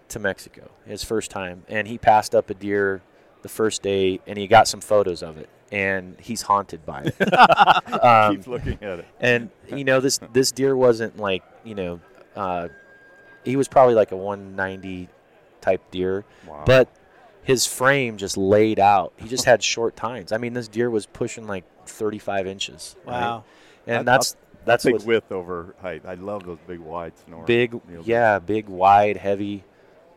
to 0.10 0.20
Mexico, 0.20 0.70
his 0.86 1.04
first 1.04 1.32
time, 1.32 1.64
and 1.68 1.88
he 1.88 1.98
passed 1.98 2.34
up 2.34 2.50
a 2.50 2.54
deer 2.54 3.02
the 3.42 3.50
first 3.50 3.82
day, 3.82 4.22
and 4.26 4.38
he 4.38 4.48
got 4.48 4.68
some 4.68 4.80
photos 4.82 5.22
of 5.22 5.38
it, 5.38 5.50
and 5.72 6.16
he's 6.20 6.44
haunted 6.44 6.86
by 6.86 7.04
it. 7.06 7.34
um, 8.04 8.36
Keeps 8.36 8.48
looking 8.48 8.78
at 8.82 9.00
it. 9.00 9.06
and 9.20 9.50
you 9.76 9.84
know 9.84 10.00
this 10.00 10.20
this 10.32 10.52
deer 10.52 10.76
wasn't 10.78 11.18
like 11.18 11.44
you 11.66 11.76
know 11.76 12.00
uh, 12.36 12.68
he 13.48 13.56
was 13.56 13.68
probably 13.68 13.96
like 13.96 14.12
a 14.12 14.18
190 14.18 15.08
type 15.62 15.82
deer 15.92 16.24
Wow. 16.48 16.64
but 16.66 16.90
his 17.44 17.66
frame 17.66 18.18
just 18.18 18.38
laid 18.38 18.80
out 18.80 19.14
he 19.18 19.28
just 19.28 19.46
had 19.46 19.64
short 19.64 19.96
tines 19.96 20.32
i 20.32 20.38
mean 20.38 20.54
this 20.54 20.68
deer 20.68 20.90
was 20.90 21.06
pushing 21.06 21.48
like 21.48 21.64
35 21.88 22.46
inches 22.48 22.96
right? 23.06 23.22
Wow. 23.22 23.44
and 23.86 24.00
I- 24.00 24.04
that's 24.04 24.36
that's 24.66 24.84
big 24.84 24.96
what 24.96 25.06
width 25.06 25.32
over 25.32 25.74
height. 25.82 26.02
I 26.06 26.16
love 26.16 26.46
those 26.46 26.58
big 26.68 26.80
wide 26.80 27.14
snore. 27.26 27.46
big 27.46 27.72
mule 27.88 28.04
deer. 28.04 28.14
yeah 28.18 28.40
big 28.40 28.68
wide 28.68 29.16
heavy 29.16 29.64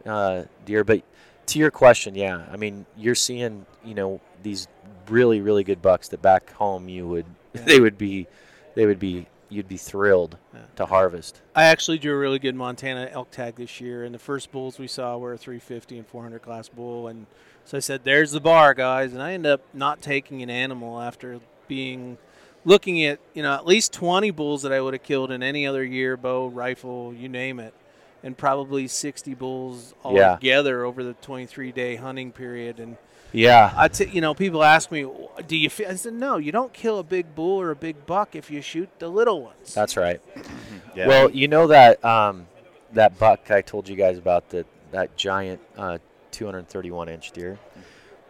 uh, 0.05 0.43
deer 0.65 0.83
but 0.83 1.03
to 1.47 1.59
your 1.59 1.71
question 1.71 2.15
yeah 2.17 2.47
i 2.51 2.57
mean 2.57 2.85
you're 2.97 3.15
seeing 3.15 3.65
you 3.85 3.95
know 3.95 4.21
these 4.43 4.67
really 5.09 5.41
really 5.41 5.63
good 5.63 5.81
bucks 5.83 6.09
that 6.09 6.21
back 6.23 6.53
home 6.55 6.89
you 6.89 7.07
would 7.07 7.27
they 7.53 7.79
would 7.81 7.97
be 7.99 8.27
they 8.75 8.87
would 8.87 8.99
be 8.99 9.27
you'd 9.51 9.69
be 9.69 9.77
thrilled 9.77 10.39
Yeah. 10.55 10.61
to 10.77 10.87
harvest 10.87 11.41
I 11.55 11.65
actually 11.65 11.99
drew 11.99 12.15
a 12.15 12.19
really 12.19 12.39
good 12.39 12.55
Montana 12.55 13.09
elk 13.13 13.31
tag 13.31 13.57
this 13.57 13.81
year, 13.81 14.05
and 14.05 14.15
the 14.15 14.19
first 14.19 14.51
bulls 14.53 14.79
we 14.79 14.87
saw 14.87 15.19
were 15.19 15.33
a 15.35 15.37
350 15.39 15.99
and 15.99 16.07
400 16.07 16.41
class 16.41 16.69
bull, 16.69 17.09
and 17.09 17.27
so 17.65 17.77
I 17.77 17.81
said, 17.81 18.03
"There's 18.05 18.31
the 18.33 18.41
bar, 18.41 18.73
guys," 18.75 19.13
and 19.13 19.23
I 19.23 19.33
ended 19.33 19.53
up 19.53 19.61
not 19.75 20.01
taking 20.01 20.43
an 20.43 20.49
animal 20.51 21.01
after 21.01 21.41
being 21.69 22.17
looking 22.65 23.05
at 23.05 23.19
you 23.35 23.43
know 23.43 23.53
at 23.55 23.67
least 23.67 23.93
20 23.93 24.31
bulls 24.31 24.63
that 24.63 24.73
I 24.73 24.81
would 24.81 24.95
have 24.95 25.03
killed 25.03 25.31
in 25.31 25.43
any 25.43 25.67
other 25.67 25.85
year, 25.85 26.17
bow, 26.17 26.47
rifle, 26.47 27.13
you 27.13 27.29
name 27.29 27.59
it, 27.61 27.75
and 28.23 28.37
probably 28.39 28.87
60 28.87 29.35
bulls 29.35 29.95
all 30.03 30.15
Yeah. 30.15 30.37
together 30.37 30.85
over 30.85 31.03
the 31.03 31.15
23 31.15 31.73
day 31.73 31.97
hunting 31.97 32.33
period, 32.33 32.79
and 32.79 32.97
yeah 33.33 33.73
I 33.77 33.89
t- 33.89 34.07
you 34.11 34.21
know, 34.21 34.35
people 34.35 34.63
ask 34.65 34.91
me, 34.91 35.07
"Do 35.47 35.57
you?" 35.57 35.71
Feel? 35.71 35.89
I 35.89 35.95
said, 35.95 36.15
"No, 36.15 36.37
you 36.39 36.53
don't 36.53 36.73
kill 36.73 36.99
a 36.99 37.03
big 37.05 37.35
bull 37.35 37.61
or 37.61 37.71
a 37.71 37.77
big 37.77 38.07
buck 38.07 38.35
if 38.35 38.51
you 38.51 38.61
shoot 38.63 38.89
the 38.99 39.09
little 39.09 39.43
ones." 39.43 39.75
that's 39.75 39.97
right 39.97 40.21
Yeah. 40.97 41.07
well 41.07 41.31
you 41.31 41.47
know 41.47 41.69
that 41.69 42.05
um, 42.05 42.47
that 42.95 43.17
buck 43.19 43.51
i 43.53 43.61
told 43.63 43.89
you 43.89 43.95
guys 43.95 44.19
about 44.19 44.51
that 44.51 44.67
that 44.91 45.17
giant 45.17 45.61
uh, 45.79 45.99
231 46.33 47.09
inch 47.09 47.31
deer 47.31 47.59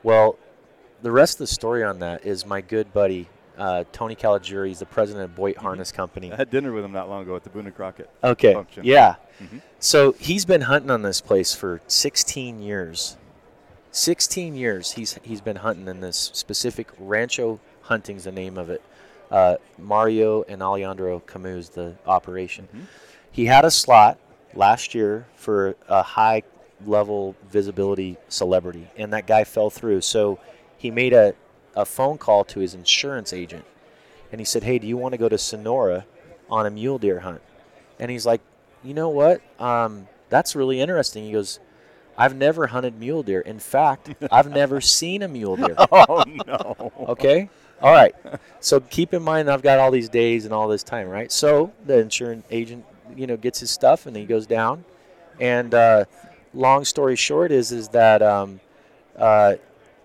well 0.03 0.37
the 1.01 1.11
rest 1.11 1.35
of 1.37 1.39
the 1.39 1.47
story 1.47 1.83
on 1.83 2.01
that 2.01 2.27
is 2.27 2.45
my 2.45 2.61
good 2.61 2.93
buddy 2.93 3.29
uh, 3.57 3.85
tony 3.93 4.15
caligiuri 4.15 4.69
he's 4.69 4.79
the 4.79 4.85
president 4.87 5.25
of 5.25 5.35
boyd 5.35 5.57
harness 5.57 5.91
company 5.91 6.31
I 6.31 6.37
had 6.37 6.51
dinner 6.51 6.71
with 6.73 6.85
him 6.85 6.93
not 6.93 7.09
long 7.09 7.23
ago 7.23 7.35
at 7.35 7.45
the 7.45 7.51
Boone 7.51 7.65
and 7.67 7.75
Crockett. 7.75 8.11
Okay. 8.23 8.53
function. 8.53 8.85
Yeah. 8.85 9.15
Mhm. 9.43 9.63
So 9.79 10.13
he's 10.19 10.45
been 10.45 10.63
hunting 10.63 10.91
on 10.91 11.01
this 11.01 11.21
place 11.23 11.55
for 11.55 11.81
16 11.87 12.61
years. 12.61 13.17
16 13.93 14.55
years 14.55 14.93
he's 14.93 15.19
he's 15.23 15.41
been 15.41 15.57
hunting 15.57 15.89
in 15.89 16.01
this 16.01 16.31
specific 16.33 16.89
Rancho 16.99 17.61
Hunting's 17.83 18.25
the 18.25 18.33
name 18.33 18.57
of 18.57 18.71
it. 18.71 18.83
Uh, 19.31 19.57
Mario 19.79 20.43
and 20.43 20.63
Alejandro 20.63 21.21
Camou 21.27 21.69
the 21.73 21.95
operation. 22.07 22.69
Mhm. 22.75 22.87
He 23.33 23.47
had 23.47 23.65
a 23.65 23.71
slot 23.71 24.19
last 24.55 24.95
year 24.95 25.27
for 25.37 25.77
a 25.89 26.03
high 26.03 26.43
level 26.85 27.37
visibility 27.49 28.17
celebrity, 28.29 28.89
and 28.97 29.13
that 29.13 29.27
guy 29.27 29.45
fell 29.45 29.71
through. 29.71 30.01
So 30.01 30.39
he 30.77 30.91
made 30.91 31.13
a, 31.13 31.35
a 31.77 31.85
phone 31.85 32.19
call 32.19 32.45
to 32.47 32.61
his 32.61 32.75
insurance 32.75 33.33
agent, 33.33 33.65
and 34.33 34.41
he 34.41 34.45
said, 34.45 34.63
"Hey, 34.65 34.79
do 34.79 34.87
you 34.87 34.97
want 34.97 35.13
to 35.13 35.19
go 35.19 35.29
to 35.29 35.39
Sonora 35.39 36.07
on 36.49 36.67
a 36.67 36.71
mule 36.71 36.99
deer 36.99 37.21
hunt?" 37.21 37.43
And 37.99 38.11
he's 38.11 38.27
like, 38.27 38.41
"You 38.83 38.95
know 38.95 39.09
what? 39.09 39.41
Um, 39.61 40.09
that's 40.29 40.57
really 40.57 40.81
interesting." 40.81 41.25
He 41.25 41.33
goes, 41.33 41.61
"I've 42.21 42.37
never 42.37 42.69
hunted 42.69 42.99
mule 42.99 43.23
deer. 43.23 43.41
In 43.41 43.59
fact, 43.59 44.15
I've 44.31 44.51
never 44.51 44.81
seen 44.81 45.23
a 45.23 45.29
mule 45.29 45.57
deer." 45.57 45.77
Oh 45.93 46.25
no. 46.47 46.93
Okay. 47.09 47.49
All 47.83 47.93
right. 47.93 48.15
So 48.61 48.81
keep 48.81 49.15
in 49.15 49.23
mind, 49.23 49.51
I've 49.51 49.63
got 49.63 49.79
all 49.79 49.91
these 49.91 50.09
days 50.09 50.45
and 50.45 50.53
all 50.53 50.69
this 50.69 50.83
time, 50.83 51.09
right? 51.09 51.33
So 51.33 51.73
the 51.87 51.99
insurance 51.99 52.45
agent, 52.51 52.85
you 53.17 53.27
know, 53.27 53.37
gets 53.37 53.61
his 53.61 53.71
stuff 53.71 54.07
and 54.07 54.15
he 54.15 54.25
goes 54.25 54.47
down. 54.47 54.85
And 55.41 55.75
uh, 55.75 56.05
long 56.53 56.85
story 56.85 57.17
short 57.17 57.51
is 57.53 57.73
is 57.73 57.89
that 57.89 58.23
um, 58.23 58.61
uh, 59.17 59.55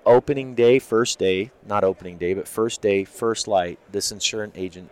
opening 0.05 0.55
day, 0.55 0.79
first 0.79 1.19
day, 1.19 1.51
not 1.65 1.83
opening 1.83 2.17
day, 2.17 2.33
but 2.33 2.47
first 2.47 2.81
day, 2.81 3.03
first 3.03 3.47
light. 3.47 3.79
This 3.91 4.11
insurance 4.11 4.53
agent 4.55 4.89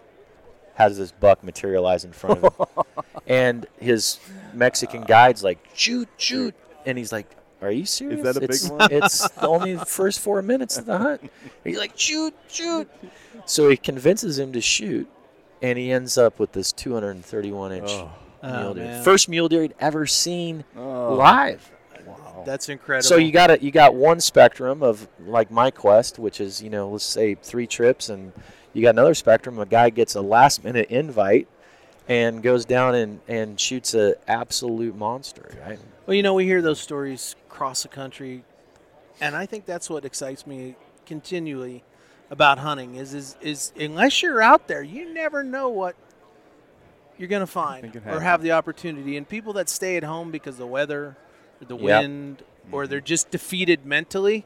has 0.76 0.98
this 0.98 1.12
buck 1.12 1.44
materialize 1.44 2.04
in 2.04 2.12
front 2.12 2.44
of 2.44 2.56
him, 2.58 3.04
and 3.28 3.66
his 3.80 4.20
Mexican 4.54 5.04
guide's 5.04 5.44
like, 5.44 5.60
"Shoot, 5.74 6.10
shoot!" 6.18 6.56
And 6.86 6.98
he's 6.98 7.12
like, 7.12 7.28
"Are 7.62 7.72
you 7.72 7.86
serious? 7.86 8.20
Is 8.20 8.24
that 8.24 8.38
a 8.38 8.40
big 8.42 8.50
it's, 8.52 8.70
one?" 8.70 8.92
It's 8.92 9.38
only 9.40 9.76
the 9.76 9.86
first 10.00 10.20
four 10.20 10.42
minutes 10.42 10.78
of 10.78 10.86
the 10.86 10.98
hunt." 10.98 11.32
He's 11.64 11.78
like, 11.78 11.98
"Shoot, 11.98 12.34
shoot!" 12.50 12.90
So 13.46 13.70
he 13.70 13.78
convinces 13.78 14.40
him 14.40 14.54
to 14.54 14.62
shoot, 14.62 15.10
and 15.62 15.78
he 15.78 15.92
ends 15.92 16.18
up 16.18 16.40
with 16.40 16.52
this 16.54 16.72
231 16.72 17.72
inch 17.74 17.90
Oh. 17.90 18.12
Oh, 18.46 18.60
mule 18.60 18.74
deer, 18.74 18.84
man. 18.84 19.04
first 19.06 19.30
mule 19.30 19.48
deer 19.48 19.62
he'd 19.62 19.76
ever 19.80 20.06
seen 20.06 20.66
Oh. 20.78 21.14
live. 21.16 21.72
That's 22.46 22.68
incredible. 22.68 23.08
So 23.08 23.16
you 23.16 23.32
got 23.32 23.52
a, 23.52 23.64
you 23.64 23.72
got 23.72 23.96
one 23.96 24.20
spectrum 24.20 24.84
of 24.84 25.08
like 25.26 25.50
my 25.50 25.72
quest, 25.72 26.20
which 26.20 26.42
is 26.42 26.62
you 26.62 26.70
know 26.70 26.90
let's 26.90 27.06
say 27.06 27.36
three 27.36 27.68
trips, 27.68 28.10
and 28.10 28.34
you 28.74 28.82
got 28.82 28.90
another 28.90 29.14
spectrum. 29.14 29.60
A 29.60 29.66
guy 29.66 29.90
gets 29.90 30.16
a 30.16 30.22
last 30.22 30.62
minute 30.64 30.90
invite 30.90 31.48
and 32.10 32.44
goes 32.44 32.66
down 32.66 32.96
and, 32.96 33.22
and 33.30 33.58
shoots 33.58 33.94
an 33.94 34.16
absolute 34.28 34.94
monster, 34.96 35.58
right? 35.66 35.80
Well, 36.06 36.16
you 36.16 36.24
know, 36.24 36.34
we 36.34 36.46
hear 36.46 36.62
those 36.62 36.82
stories 36.82 37.36
across 37.48 37.84
the 37.84 37.90
country, 37.90 38.44
and 39.22 39.36
I 39.36 39.46
think 39.46 39.66
that's 39.66 39.90
what 39.90 40.04
excites 40.04 40.46
me 40.46 40.76
continually 41.06 41.84
about 42.30 42.58
hunting 42.58 42.96
is 42.96 43.14
is, 43.14 43.38
is 43.42 43.72
unless 43.80 44.22
you're 44.22 44.42
out 44.42 44.68
there, 44.68 44.82
you 44.82 45.14
never 45.14 45.44
know 45.44 45.70
what 45.70 45.96
you're 47.18 47.30
going 47.30 47.42
to 47.42 47.48
find 47.48 48.02
or 48.08 48.20
have 48.20 48.42
the 48.42 48.52
opportunity. 48.52 49.18
And 49.18 49.28
people 49.28 49.54
that 49.54 49.70
stay 49.70 49.98
at 49.98 50.04
home 50.04 50.32
because 50.32 50.56
of 50.56 50.60
the 50.60 50.68
weather, 50.68 51.16
or 51.62 51.68
the 51.68 51.78
Yep. 51.78 51.84
wind, 51.84 52.44
or 52.72 52.84
mm-hmm. 52.84 52.90
they're 52.90 53.02
just 53.02 53.30
defeated 53.30 53.86
mentally, 53.86 54.46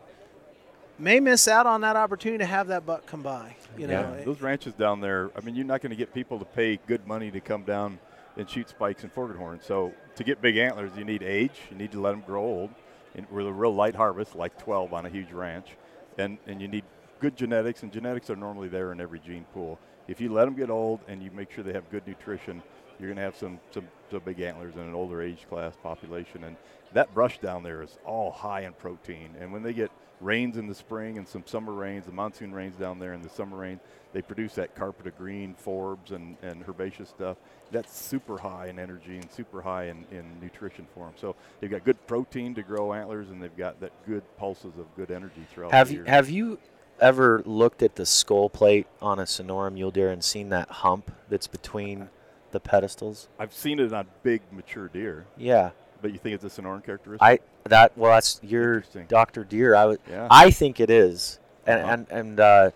may 0.99 1.19
miss 1.19 1.47
out 1.47 1.65
on 1.65 1.81
that 1.81 1.95
opportunity 1.95 2.39
to 2.39 2.45
have 2.45 2.67
that 2.67 2.85
buck 2.85 3.05
come 3.05 3.23
by. 3.23 3.55
You 3.77 3.87
know, 3.87 4.15
Yeah, 4.17 4.23
those 4.25 4.41
ranches 4.41 4.73
down 4.73 5.01
there. 5.01 5.31
I 5.35 5.41
mean, 5.41 5.55
you're 5.55 5.65
not 5.65 5.81
going 5.81 5.91
to 5.91 5.95
get 5.95 6.13
people 6.13 6.37
to 6.39 6.45
pay 6.45 6.77
good 6.87 7.07
money 7.07 7.31
to 7.31 7.39
come 7.39 7.63
down 7.63 7.99
and 8.35 8.49
shoot 8.49 8.69
spikes 8.69 9.03
and 9.03 9.11
forked 9.11 9.37
horn. 9.37 9.59
So 9.63 9.93
to 10.17 10.23
get 10.23 10.41
big 10.41 10.57
antlers, 10.57 10.91
you 10.97 11.05
need 11.05 11.23
age. 11.23 11.59
You 11.71 11.77
need 11.77 11.91
to 11.93 12.01
let 12.01 12.11
them 12.11 12.21
grow 12.21 12.43
old. 12.43 12.71
And 13.15 13.29
with 13.31 13.47
a 13.47 13.53
real 13.53 13.73
light 13.73 13.95
harvest, 13.95 14.35
like 14.35 14.57
12 14.57 14.93
on 14.93 15.05
a 15.05 15.09
huge 15.09 15.31
ranch, 15.31 15.69
and 16.17 16.37
and 16.45 16.61
you 16.61 16.67
need 16.67 16.83
good 17.19 17.35
genetics. 17.35 17.83
And 17.83 17.91
genetics 17.91 18.29
are 18.29 18.35
normally 18.35 18.67
there 18.67 18.91
in 18.91 19.01
every 19.01 19.19
gene 19.19 19.45
pool. 19.53 19.79
If 20.07 20.21
you 20.21 20.31
let 20.31 20.45
them 20.45 20.55
get 20.55 20.69
old 20.69 20.99
and 21.07 21.21
you 21.21 21.31
make 21.31 21.51
sure 21.51 21.63
they 21.63 21.73
have 21.73 21.89
good 21.89 22.05
nutrition, 22.07 22.61
you're 22.99 23.09
going 23.09 23.17
to 23.17 23.23
have 23.23 23.35
some, 23.35 23.59
some 23.71 23.87
some 24.09 24.21
big 24.23 24.39
antlers 24.39 24.75
in 24.75 24.81
an 24.81 24.93
older 24.93 25.21
age 25.21 25.45
class 25.49 25.75
population. 25.81 26.43
And 26.43 26.55
that 26.93 27.13
brush 27.13 27.39
down 27.39 27.63
there 27.63 27.81
is 27.81 27.97
all 28.05 28.31
high 28.31 28.61
in 28.61 28.73
protein. 28.73 29.35
And 29.39 29.51
when 29.51 29.63
they 29.63 29.73
get 29.73 29.91
rains 30.19 30.57
in 30.57 30.67
the 30.67 30.75
spring 30.75 31.17
and 31.17 31.27
some 31.27 31.43
summer 31.45 31.73
rains, 31.73 32.05
the 32.05 32.11
monsoon 32.11 32.51
rains 32.53 32.75
down 32.77 32.99
there 32.99 33.13
and 33.13 33.23
the 33.23 33.29
summer 33.29 33.57
rain, 33.57 33.79
they 34.13 34.21
produce 34.21 34.55
that 34.55 34.73
carpet 34.75 35.05
of 35.07 35.17
green 35.17 35.55
forbs 35.63 36.11
and, 36.11 36.37
and 36.41 36.63
herbaceous 36.67 37.09
stuff. 37.09 37.37
That's 37.71 37.95
super 37.95 38.37
high 38.37 38.67
in 38.67 38.79
energy 38.79 39.17
and 39.17 39.29
super 39.31 39.61
high 39.61 39.85
in, 39.85 40.05
in 40.11 40.25
nutrition 40.41 40.87
for 40.93 41.05
them. 41.05 41.13
So 41.17 41.35
they've 41.59 41.69
got 41.69 41.83
good 41.83 42.05
protein 42.07 42.55
to 42.55 42.63
grow 42.63 42.93
antlers 42.93 43.29
and 43.29 43.41
they've 43.43 43.55
got 43.55 43.79
that 43.81 43.91
good 44.07 44.23
pulses 44.37 44.73
of 44.79 44.85
good 44.95 45.11
energy 45.11 45.45
throughout 45.53 45.71
Have 45.71 45.89
the 45.89 45.93
you 45.95 45.99
year. 45.99 46.09
have 46.09 46.29
you 46.29 46.59
ever 46.99 47.43
looked 47.45 47.83
at 47.83 47.95
the 47.95 48.05
skull 48.05 48.49
plate 48.49 48.87
on 49.01 49.19
a 49.19 49.27
Sonora 49.27 49.69
mule 49.69 49.91
deer 49.91 50.09
and 50.09 50.23
seen 50.23 50.49
that 50.49 50.69
hump 50.69 51.11
that's 51.29 51.45
between 51.47 52.09
the 52.51 52.59
pedestals? 52.59 53.27
I've 53.37 53.53
seen 53.53 53.79
it 53.79 53.93
on 53.93 54.07
big 54.23 54.41
mature 54.51 54.87
deer, 54.87 55.25
Yeah, 55.37 55.71
but 56.01 56.11
you 56.11 56.17
think 56.19 56.35
it's 56.41 56.43
a 56.57 56.61
Sonoran 56.61 56.83
characteristic? 56.83 57.21
I 57.23 57.39
that 57.65 57.97
well 57.97 58.11
that's 58.13 58.39
your 58.43 58.83
Dr. 59.07 59.43
Deer. 59.43 59.75
I 59.75 59.85
would 59.85 59.99
Yeah. 60.09 60.27
I 60.31 60.51
think 60.51 60.79
it 60.79 60.89
is, 60.89 61.39
and 61.65 61.81
Uh-huh. 61.81 61.91
and 61.93 62.07
and 62.11 62.39
uh, 62.39 62.71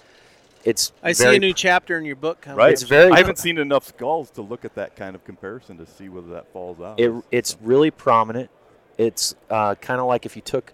it's 0.64 0.92
I 1.02 1.12
see 1.14 1.36
a 1.36 1.40
new 1.40 1.54
chapter 1.54 1.98
in 1.98 2.06
your 2.06 2.16
book 2.16 2.42
coming. 2.42 2.58
right? 2.58 2.72
It's 2.74 2.84
very 2.84 3.12
I 3.12 3.18
haven't 3.18 3.40
seen 3.40 3.58
enough 3.58 3.88
skulls 3.88 4.30
to 4.32 4.42
look 4.42 4.64
at 4.66 4.76
that 4.76 4.96
kind 4.96 5.16
of 5.16 5.24
comparison 5.24 5.78
to 5.78 5.86
see 5.86 6.08
whether 6.10 6.28
that 6.34 6.52
falls 6.54 6.80
out. 6.80 7.00
It, 7.00 7.12
it's 7.32 7.58
really 7.62 7.90
prominent. 7.92 8.50
It's 8.98 9.34
uh, 9.50 9.76
kind 9.76 10.00
of 10.00 10.06
like 10.08 10.26
if 10.26 10.36
you 10.36 10.42
took 10.44 10.74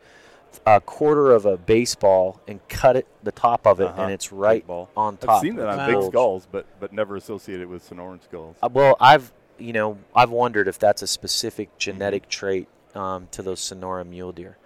a 0.66 0.82
quarter 0.82 1.32
of 1.32 1.46
a 1.46 1.56
baseball 1.56 2.42
and 2.48 2.60
cut 2.68 2.96
it 2.98 3.08
the 3.24 3.32
top 3.32 3.66
of 3.66 3.80
it, 3.80 3.86
Uh-huh. 3.88 4.02
and 4.04 4.12
it's 4.12 4.34
right 4.34 4.66
ball. 4.68 4.90
on 4.98 5.18
I've 5.28 5.40
seen 5.40 5.56
that 5.58 5.70
on 5.70 5.78
Wow. 5.78 5.88
big 6.02 6.04
skulls, 6.12 6.48
but 6.52 6.66
but 6.80 6.92
never 6.92 7.16
associated 7.16 7.70
with 7.70 7.88
Sonoran 7.90 8.22
skulls. 8.24 8.58
Uh, 8.62 8.68
well, 8.74 8.98
I've 9.00 9.32
you 9.60 9.74
know 9.74 9.98
I've 10.16 10.30
wondered 10.32 10.68
if 10.68 10.80
that's 10.80 11.02
a 11.02 11.08
specific 11.08 11.70
Mm-hmm. 11.70 11.80
genetic 11.80 12.30
trait 12.30 12.68
um, 12.96 13.28
to 13.32 13.42
those 13.42 13.60
Sonora 13.60 14.04
mule 14.06 14.32
deer. 14.32 14.58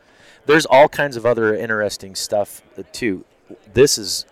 There's 0.46 0.66
all 0.66 0.88
kinds 0.88 1.18
of 1.18 1.26
other 1.26 1.56
interesting 1.56 2.16
stuff 2.16 2.62
too. 2.92 3.26
This 3.74 3.98
is 3.98 4.26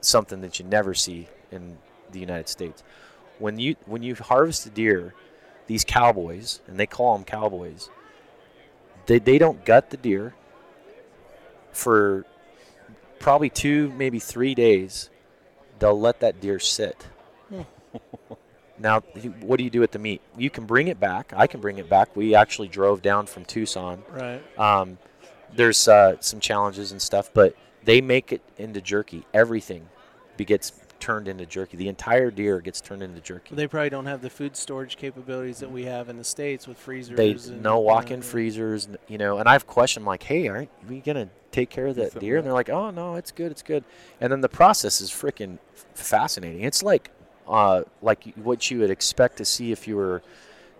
something 0.00 0.40
that 0.42 0.58
you 0.58 0.64
never 0.64 0.94
see 0.94 1.28
in 1.50 1.78
the 2.12 2.20
United 2.20 2.48
States. 2.48 2.82
When 3.38 3.58
you 3.58 3.76
when 3.86 4.02
you 4.02 4.14
harvest 4.14 4.66
a 4.66 4.70
deer, 4.70 5.14
these 5.66 5.84
cowboys 5.84 6.60
and 6.66 6.78
they 6.78 6.86
call 6.86 7.16
them 7.16 7.24
cowboys. 7.24 7.88
They 9.06 9.18
they 9.18 9.38
don't 9.38 9.64
gut 9.64 9.90
the 9.90 9.96
deer 9.96 10.34
for 11.72 12.24
probably 13.18 13.50
two 13.50 13.92
maybe 13.96 14.18
three 14.18 14.54
days. 14.54 15.10
They'll 15.78 15.98
let 15.98 16.20
that 16.20 16.40
deer 16.40 16.58
sit. 16.58 17.06
Now, 18.80 19.00
what 19.40 19.58
do 19.58 19.64
you 19.64 19.70
do 19.70 19.80
with 19.80 19.92
the 19.92 19.98
meat? 19.98 20.20
You 20.36 20.50
can 20.50 20.66
bring 20.66 20.88
it 20.88 21.00
back. 21.00 21.32
I 21.36 21.46
can 21.46 21.60
bring 21.60 21.78
it 21.78 21.88
back. 21.88 22.14
We 22.16 22.34
actually 22.34 22.68
drove 22.68 23.02
down 23.02 23.26
from 23.26 23.44
Tucson. 23.44 24.02
Right. 24.10 24.40
Um, 24.58 24.98
there's 25.54 25.88
uh, 25.88 26.16
some 26.20 26.40
challenges 26.40 26.92
and 26.92 27.00
stuff, 27.00 27.30
but 27.32 27.56
they 27.84 28.00
make 28.00 28.32
it 28.32 28.42
into 28.56 28.80
jerky. 28.80 29.24
Everything 29.32 29.88
gets 30.36 30.72
turned 31.00 31.28
into 31.28 31.46
jerky. 31.46 31.76
The 31.76 31.88
entire 31.88 32.30
deer 32.30 32.60
gets 32.60 32.80
turned 32.80 33.02
into 33.02 33.20
jerky. 33.20 33.54
They 33.54 33.66
probably 33.66 33.90
don't 33.90 34.06
have 34.06 34.20
the 34.20 34.30
food 34.30 34.56
storage 34.56 34.96
capabilities 34.96 35.58
that 35.58 35.70
we 35.70 35.84
have 35.84 36.08
in 36.08 36.16
the 36.16 36.24
states 36.24 36.66
with 36.66 36.78
freezers. 36.78 37.16
They 37.16 37.30
and, 37.32 37.62
no 37.62 37.78
walk-in 37.78 38.20
know, 38.20 38.26
freezers, 38.26 38.88
you 39.06 39.18
know. 39.18 39.38
And 39.38 39.48
I've 39.48 39.66
questioned 39.66 40.06
like, 40.06 40.22
"Hey, 40.22 40.48
aren't 40.48 40.70
we 40.88 41.00
gonna 41.00 41.28
take 41.52 41.70
care 41.70 41.86
of 41.86 41.96
that 41.96 42.18
deer?" 42.18 42.36
And 42.36 42.46
they're 42.46 42.52
like, 42.52 42.68
"Oh 42.68 42.90
no, 42.90 43.14
it's 43.16 43.30
good, 43.30 43.50
it's 43.50 43.62
good." 43.62 43.84
And 44.20 44.32
then 44.32 44.40
the 44.40 44.48
process 44.48 45.00
is 45.00 45.10
freaking 45.10 45.58
fascinating. 45.94 46.62
It's 46.62 46.82
like, 46.82 47.10
uh, 47.48 47.82
like 48.02 48.32
what 48.36 48.70
you 48.70 48.80
would 48.80 48.90
expect 48.90 49.38
to 49.38 49.44
see 49.44 49.72
if 49.72 49.88
you 49.88 49.96
were, 49.96 50.22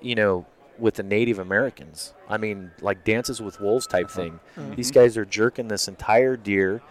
you 0.00 0.14
know, 0.14 0.46
with 0.78 0.94
the 0.94 1.02
Native 1.02 1.38
Americans. 1.38 2.14
I 2.28 2.36
mean, 2.36 2.70
like 2.80 3.04
dances 3.04 3.42
with 3.42 3.60
wolves 3.60 3.86
type 3.86 4.10
thing. 4.10 4.38
These 4.76 4.90
guys 4.90 5.16
are 5.16 5.24
jerking 5.24 5.68
this 5.68 5.88
entire 5.88 6.36
deer. 6.36 6.82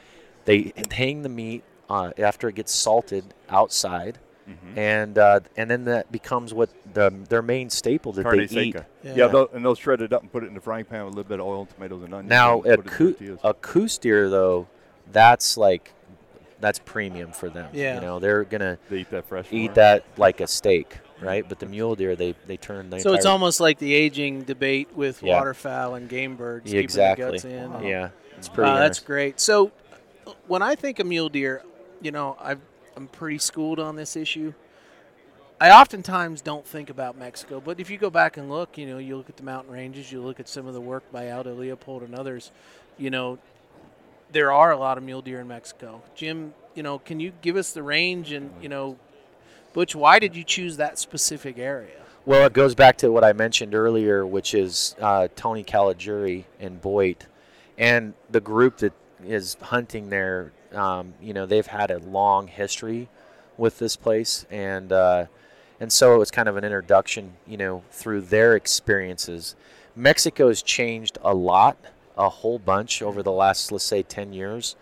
They 0.45 0.73
hang 0.91 1.21
the 1.21 1.29
meat 1.29 1.63
uh, 1.89 2.11
after 2.17 2.49
it 2.49 2.55
gets 2.55 2.71
salted 2.71 3.33
outside. 3.49 4.17
Mm-hmm. 4.49 4.79
And 4.79 5.17
uh, 5.17 5.39
and 5.57 5.69
then 5.69 5.83
that 5.85 6.09
becomes 6.09 6.53
what 6.53 6.69
the, 6.93 7.13
their 7.27 7.41
main 7.41 7.69
staple 7.69 8.13
that 8.13 8.23
Carne 8.23 8.47
they 8.47 8.61
eat. 8.61 8.75
Yeah. 9.03 9.13
Yeah, 9.13 9.27
they'll, 9.27 9.49
and 9.53 9.63
they'll 9.63 9.75
shred 9.75 10.01
it 10.01 10.13
up 10.13 10.21
and 10.21 10.31
put 10.31 10.45
it 10.45 10.47
in 10.47 10.53
the 10.53 10.61
frying 10.61 10.85
pan 10.85 11.03
with 11.03 11.13
a 11.13 11.17
little 11.17 11.29
bit 11.29 11.41
of 11.41 11.45
oil, 11.45 11.61
and 11.61 11.69
tomatoes, 11.69 12.03
and 12.03 12.13
onions. 12.13 12.29
Now 12.29 12.61
a 12.61 12.77
coo- 12.77 13.37
a 13.43 13.53
Coues 13.53 13.97
deer 13.97 14.29
though, 14.29 14.67
that's 15.11 15.57
like 15.57 15.93
that's 16.59 16.79
premium 16.79 17.31
for 17.31 17.49
them. 17.49 17.69
Yeah. 17.73 17.95
You 17.95 18.01
know, 18.01 18.19
they're 18.19 18.43
gonna 18.43 18.77
They 18.89 18.99
eat 18.99 19.09
that 19.11 19.25
fresh. 19.25 19.45
eat 19.51 19.65
for 19.65 19.69
'em. 19.71 19.75
that 19.75 20.03
like 20.17 20.41
a 20.41 20.47
steak, 20.47 20.97
right? 21.21 21.47
But 21.47 21.59
the 21.59 21.65
mule 21.67 21.95
deer, 21.95 22.15
they 22.15 22.35
they 22.47 22.57
turn 22.57 22.89
the 22.89 22.99
So 22.99 23.13
it's 23.13 23.25
almost 23.25 23.59
like 23.59 23.79
the 23.79 23.93
aging 23.93 24.41
debate 24.43 24.89
with 24.95 25.21
Yeah. 25.23 25.35
waterfowl 25.35 25.95
and 25.95 26.09
game 26.09 26.35
birds. 26.35 26.65
Yeah, 26.65 26.71
keeping 26.81 26.83
exactly. 26.83 27.25
The 27.25 27.31
guts 27.33 27.45
in. 27.45 27.51
and- 27.73 27.85
Yeah, 27.87 28.09
it's 28.37 28.49
pretty. 28.49 28.69
Wow, 28.71 28.77
that's 28.79 28.99
great. 28.99 29.39
So, 29.39 29.71
uh, 30.25 30.31
when 30.47 30.61
I 30.61 30.75
think 30.75 30.99
of 30.99 31.07
mule 31.07 31.29
deer, 31.29 31.61
you 32.01 32.11
know, 32.11 32.35
I've, 32.39 32.59
I'm 32.95 33.07
pretty 33.07 33.37
schooled 33.37 33.79
on 33.79 33.95
this 33.95 34.15
issue. 34.15 34.53
I 35.59 35.71
oftentimes 35.71 36.41
don't 36.41 36.65
think 36.67 36.91
about 36.91 37.17
Mexico, 37.17 37.59
but 37.59 37.79
if 37.79 37.89
you 37.89 37.97
go 37.97 38.11
back 38.11 38.37
and 38.37 38.47
look, 38.49 38.77
you 38.77 38.85
know, 38.85 38.99
you 38.99 39.17
look 39.17 39.27
at 39.29 39.37
the 39.37 39.43
mountain 39.43 39.73
ranges, 39.73 40.11
you 40.11 40.21
look 40.21 40.39
at 40.39 40.47
some 40.47 40.67
of 40.67 40.75
the 40.75 40.81
work 40.81 41.03
by 41.11 41.31
Aldo 41.31 41.55
Leopold 41.55 42.03
and 42.03 42.13
others, 42.13 42.51
you 42.99 43.09
know, 43.09 43.39
there 44.31 44.51
are 44.51 44.71
a 44.71 44.77
lot 44.77 44.97
of 44.97 45.03
mule 45.03 45.21
deer 45.21 45.39
in 45.39 45.47
Mexico. 45.47 46.01
Jim, 46.15 46.53
you 46.75 46.83
know, 46.83 46.99
can 46.99 47.19
you 47.19 47.31
give 47.41 47.55
us 47.55 47.71
the 47.71 47.83
range 47.83 48.31
and, 48.31 48.51
you 48.61 48.69
know, 48.69 48.97
Butch, 49.73 49.95
why 49.95 50.19
did 50.19 50.35
you 50.35 50.43
choose 50.43 50.77
that 50.77 50.97
specific 50.97 51.57
area? 51.57 52.01
Well, 52.25 52.45
it 52.45 52.53
goes 52.53 52.75
back 52.75 52.97
to 52.97 53.11
what 53.11 53.23
I 53.23 53.31
mentioned 53.31 53.73
earlier, 53.73 54.25
which 54.25 54.53
is 54.53 54.95
uh, 54.99 55.29
Tony 55.35 55.63
Caligiuri 55.63 56.43
and 56.59 56.81
Boyd, 56.81 57.25
and 57.77 58.15
the 58.29 58.41
group 58.41 58.77
that 58.79 58.93
is 59.23 59.55
hunting 59.61 60.09
there. 60.09 60.51
Um, 60.73 61.13
you 61.21 61.33
know, 61.33 61.45
they've 61.45 61.65
had 61.65 61.89
a 61.89 61.99
long 61.99 62.47
history 62.47 63.07
with 63.55 63.79
this 63.79 63.95
place, 63.95 64.45
and 64.51 64.91
uh, 64.91 65.27
and 65.79 65.91
so 65.91 66.15
it 66.15 66.17
was 66.17 66.29
kind 66.29 66.49
of 66.49 66.57
an 66.57 66.65
introduction, 66.65 67.33
you 67.47 67.55
know, 67.55 67.83
through 67.91 68.21
their 68.21 68.55
experiences. 68.55 69.55
Mexico's 69.95 70.61
changed 70.61 71.17
a 71.23 71.33
lot, 71.33 71.77
a 72.17 72.29
whole 72.29 72.59
bunch 72.59 73.01
over 73.01 73.23
the 73.23 73.31
last, 73.31 73.71
let's 73.71 73.83
say, 73.83 74.03
ten 74.03 74.33
years. 74.33 74.75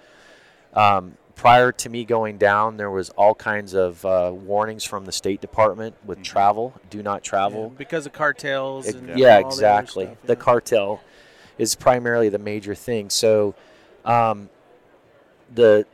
Um, 0.73 1.17
prior 1.35 1.71
to 1.71 1.89
me 1.89 2.05
going 2.05 2.37
down, 2.37 2.77
there 2.77 2.89
was 2.89 3.09
all 3.11 3.35
kinds 3.35 3.73
of 3.73 4.03
uh, 4.05 4.31
warnings 4.33 4.83
from 4.83 5.05
the 5.05 5.11
State 5.11 5.41
Department 5.41 5.95
with 6.05 6.21
travel. 6.23 6.73
Do 6.89 7.03
not 7.03 7.23
travel. 7.23 7.69
Yeah, 7.71 7.77
because 7.77 8.05
of 8.05 8.13
cartels. 8.13 8.87
And 8.87 9.17
yeah, 9.17 9.37
all 9.37 9.41
the 9.43 9.47
exactly. 9.47 10.05
stuff, 10.05 10.17
The 10.25 10.35
cartel 10.35 11.01
is 11.57 11.75
primarily 11.75 12.29
the 12.29 12.39
major 12.39 12.75
thing. 12.75 13.09
So, 13.09 13.55
um, 14.03 14.49
the 15.53 15.85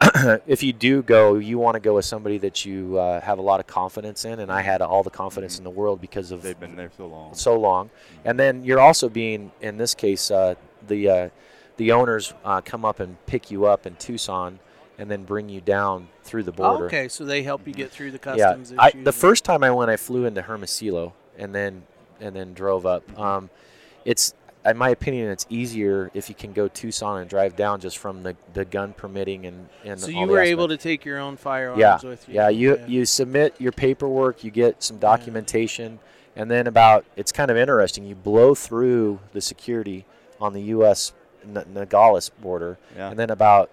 if 0.46 0.62
you 0.62 0.72
do 0.72 1.02
go, 1.02 1.34
you 1.34 1.58
want 1.58 1.74
to 1.74 1.80
go 1.80 1.96
with 1.96 2.04
somebody 2.04 2.38
that 2.38 2.64
you 2.64 2.98
uh, 2.98 3.20
have 3.20 3.38
a 3.38 3.42
lot 3.42 3.58
of 3.58 3.66
confidence 3.66 4.24
in, 4.24 4.38
and 4.38 4.50
I 4.50 4.62
had 4.62 4.80
all 4.80 5.02
the 5.02 5.10
confidence 5.10 5.58
in 5.58 5.64
the 5.64 5.70
world 5.70 6.00
because 6.00 6.30
of 6.30 6.42
They've 6.42 6.58
been 6.58 6.76
there 6.76 6.90
so 6.96 7.06
long. 7.06 7.34
so 7.34 7.58
long. 7.58 7.90
And 8.24 8.38
then 8.38 8.62
you're 8.62 8.78
also 8.78 9.08
being, 9.08 9.50
in 9.60 9.76
this 9.76 9.94
case, 9.96 10.30
uh, 10.30 10.54
the 10.88 11.08
uh, 11.08 11.28
the 11.76 11.92
owners 11.92 12.34
uh, 12.44 12.60
come 12.60 12.84
up 12.84 12.98
and 13.00 13.24
pick 13.26 13.50
you 13.50 13.66
up 13.66 13.86
in 13.86 13.94
Tucson, 13.96 14.58
and 14.98 15.10
then 15.10 15.24
bring 15.24 15.48
you 15.48 15.60
down 15.60 16.08
through 16.24 16.42
the 16.42 16.52
border. 16.52 16.86
okay, 16.86 17.08
so 17.08 17.24
they 17.24 17.42
help 17.42 17.66
you 17.66 17.72
get 17.72 17.90
through 17.90 18.10
the 18.10 18.20
Yeah, 18.36 18.54
customs 18.56 18.72
I, 18.78 18.90
the 18.90 19.12
first 19.12 19.44
time 19.44 19.62
I 19.62 19.70
went, 19.70 19.90
I 19.90 19.96
flew 19.96 20.24
into 20.24 20.42
Hermosillo 20.42 21.14
and 21.38 21.54
then 21.54 21.84
and 22.20 22.34
then 22.34 22.52
drove 22.54 22.84
up. 22.84 23.04
Um, 23.18 23.48
it's 24.04 24.34
in 24.66 24.76
my 24.76 24.90
opinion, 24.90 25.30
it's 25.30 25.46
easier 25.48 26.10
if 26.14 26.28
you 26.28 26.34
can 26.34 26.52
go 26.52 26.66
Tucson 26.68 27.20
and 27.20 27.30
drive 27.30 27.54
down 27.56 27.80
just 27.80 27.96
from 27.96 28.24
the, 28.24 28.36
the 28.54 28.64
gun 28.64 28.92
permitting 28.92 29.46
and 29.46 29.68
and 29.84 30.00
so 30.00 30.08
you 30.08 30.26
were 30.26 30.40
able 30.40 30.66
to 30.68 30.76
take 30.76 31.04
your 31.04 31.18
own 31.18 31.36
firearms 31.36 31.78
yeah 31.80 31.98
with 32.02 32.28
you. 32.28 32.34
yeah 32.34 32.48
you 32.48 32.72
Okay. 32.72 32.84
you 32.88 33.06
submit 33.06 33.54
your 33.60 33.72
paperwork 33.72 34.42
you 34.42 34.50
get 34.50 34.82
some 34.82 34.98
documentation 34.98 36.00
and 36.36 36.50
then 36.50 36.66
about 36.66 37.04
it's 37.16 37.30
kind 37.32 37.50
of 37.52 37.56
interesting 37.56 38.04
you 38.04 38.14
blow 38.16 38.54
through 38.54 39.20
the 39.32 39.40
security 39.40 40.04
on 40.40 40.52
the 40.52 40.62
U.S. 40.62 41.12
N- 41.44 41.64
Nogales 41.72 42.30
border 42.30 42.78
Yeah. 42.96 43.10
and 43.10 43.18
then 43.18 43.30
about 43.30 43.70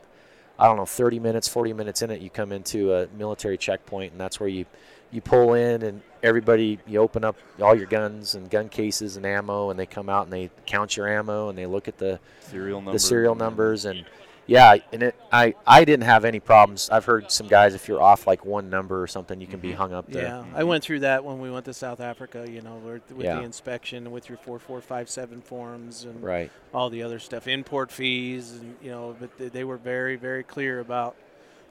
I 0.57 0.67
don't 0.67 0.77
know 0.77 0.85
30 0.85 1.19
minutes 1.19 1.47
40 1.47 1.73
minutes 1.73 2.01
in 2.01 2.11
it 2.11 2.21
you 2.21 2.29
come 2.29 2.51
into 2.51 2.93
a 2.93 3.07
military 3.17 3.57
checkpoint 3.57 4.11
and 4.13 4.21
that's 4.21 4.39
where 4.39 4.47
you 4.49 4.65
you 5.11 5.19
pull 5.21 5.53
in 5.53 5.81
and 5.81 6.01
everybody 6.23 6.79
you 6.87 6.99
open 6.99 7.23
up 7.25 7.35
all 7.61 7.75
your 7.75 7.87
guns 7.87 8.35
and 8.35 8.49
gun 8.49 8.69
cases 8.69 9.17
and 9.17 9.25
ammo 9.25 9.69
and 9.69 9.79
they 9.79 9.85
come 9.85 10.07
out 10.09 10.23
and 10.25 10.31
they 10.33 10.49
count 10.65 10.95
your 10.95 11.07
ammo 11.07 11.49
and 11.49 11.57
they 11.57 11.65
look 11.65 11.87
at 11.87 11.97
the 11.97 12.19
serial 12.41 12.79
the 12.79 12.85
numbers. 12.85 13.07
serial 13.07 13.35
numbers 13.35 13.85
and 13.85 14.05
yeah 14.47 14.75
and 14.91 15.03
it 15.03 15.15
I 15.31 15.55
I 15.65 15.85
didn't 15.85 16.05
have 16.05 16.25
any 16.25 16.39
problems 16.39 16.89
I've 16.89 17.05
heard 17.05 17.31
some 17.31 17.47
guys 17.47 17.73
if 17.73 17.87
you're 17.87 18.01
off 18.01 18.27
like 18.27 18.45
one 18.45 18.69
number 18.69 19.01
or 19.01 19.07
something 19.07 19.41
you 19.41 19.47
can 19.47 19.59
be 19.59 19.69
mm-hmm. 19.69 19.77
hung 19.77 19.93
up 19.93 20.09
there 20.11 20.23
Yeah, 20.23 20.45
I 20.53 20.63
went 20.63 20.83
through 20.83 21.01
that 21.01 21.23
when 21.23 21.39
we 21.39 21.49
went 21.49 21.65
to 21.65 21.73
South 21.73 21.99
Africa. 21.99 22.45
You 22.49 22.61
know, 22.61 22.75
with, 22.75 23.11
with 23.11 23.25
Yeah. 23.25 23.35
the 23.37 23.43
inspection, 23.43 24.11
with 24.11 24.29
your 24.29 24.37
four 24.37 24.59
four 24.59 24.81
five 24.81 25.09
seven 25.09 25.41
forms, 25.41 26.03
and 26.03 26.21
right 26.23 26.51
all 26.73 26.89
the 26.89 27.03
other 27.03 27.19
stuff, 27.19 27.47
import 27.47 27.91
fees, 27.91 28.51
and 28.51 28.75
you 28.81 28.91
know, 28.91 29.15
but 29.19 29.53
they 29.53 29.63
were 29.63 29.77
very 29.77 30.15
very 30.15 30.43
clear 30.43 30.79
about 30.79 31.15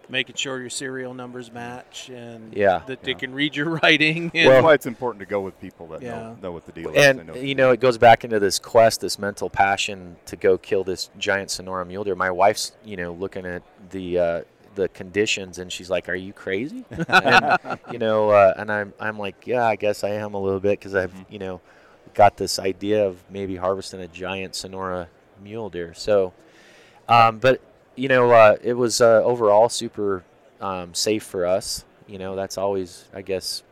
making 0.09 0.37
sure 0.37 0.61
your 0.61 0.71
serial 0.71 1.15
numbers 1.15 1.51
match 1.53 2.09
and 2.09 2.55
Yeah. 2.55 2.83
that 2.87 3.03
they 3.03 3.15
can 3.15 3.33
read 3.35 3.57
your 3.57 3.71
writing. 3.83 4.31
And 4.35 4.51
That's 4.51 4.65
why 4.65 4.75
it's 4.75 4.87
important 4.87 5.21
to 5.21 5.27
go 5.27 5.41
with 5.41 5.59
people 5.61 5.87
that 5.89 6.03
Yeah. 6.03 6.11
know, 6.11 6.39
know 6.43 6.53
what 6.53 6.67
the 6.67 6.73
deal 6.73 6.91
is. 6.91 6.97
And 6.97 7.27
know 7.27 7.35
you 7.35 7.55
know 7.55 7.71
it 7.71 7.81
goes 7.81 7.99
back 7.99 8.25
into 8.25 8.39
this 8.39 8.59
quest 8.59 9.01
this 9.01 9.19
mental 9.19 9.49
passion 9.51 10.17
to 10.27 10.37
go 10.37 10.59
kill 10.59 10.85
this 10.85 11.11
giant 11.19 11.51
sonora 11.51 11.85
mule 11.85 12.05
deer 12.05 12.15
my 12.15 12.31
wife's 12.31 12.73
you 12.85 12.97
know 12.97 13.13
looking 13.13 13.47
at 13.47 13.63
the 13.91 14.19
uh, 14.19 14.41
the 14.75 14.89
conditions 14.89 15.59
and 15.59 15.73
she's 15.73 15.89
like 15.89 16.09
are 16.09 16.15
you 16.17 16.33
crazy 16.33 16.85
and 17.09 17.57
you 17.91 17.99
know 17.99 18.31
uh, 18.31 18.53
and 18.57 18.73
i'm 18.73 18.93
i'm 18.99 19.17
like 19.19 19.47
yeah 19.47 19.65
i 19.65 19.77
guess 19.77 20.03
i 20.03 20.09
am 20.11 20.35
a 20.35 20.41
little 20.41 20.59
bit 20.59 20.79
because 20.81 20.95
i've 20.97 21.13
Mhm. 21.15 21.25
you 21.31 21.39
know 21.39 21.61
got 22.13 22.37
this 22.37 22.59
idea 22.59 23.07
of 23.07 23.23
maybe 23.31 23.55
harvesting 23.57 24.01
a 24.01 24.09
giant 24.09 24.55
sonora 24.57 25.09
mule 25.43 25.71
deer 25.71 25.95
so 25.95 26.33
um, 27.09 27.39
but 27.39 27.61
you 27.97 28.09
know 28.09 28.31
uh, 28.31 28.57
it 28.63 28.75
was 28.75 29.01
uh, 29.01 29.23
overall 29.23 29.69
super 29.69 30.25
um, 30.61 30.95
safe 30.95 31.23
for 31.23 31.47
us 31.47 31.85
you 32.07 32.19
know 32.19 32.35
that's 32.37 32.59
always 32.59 33.05
i 33.15 33.23
guess 33.23 33.63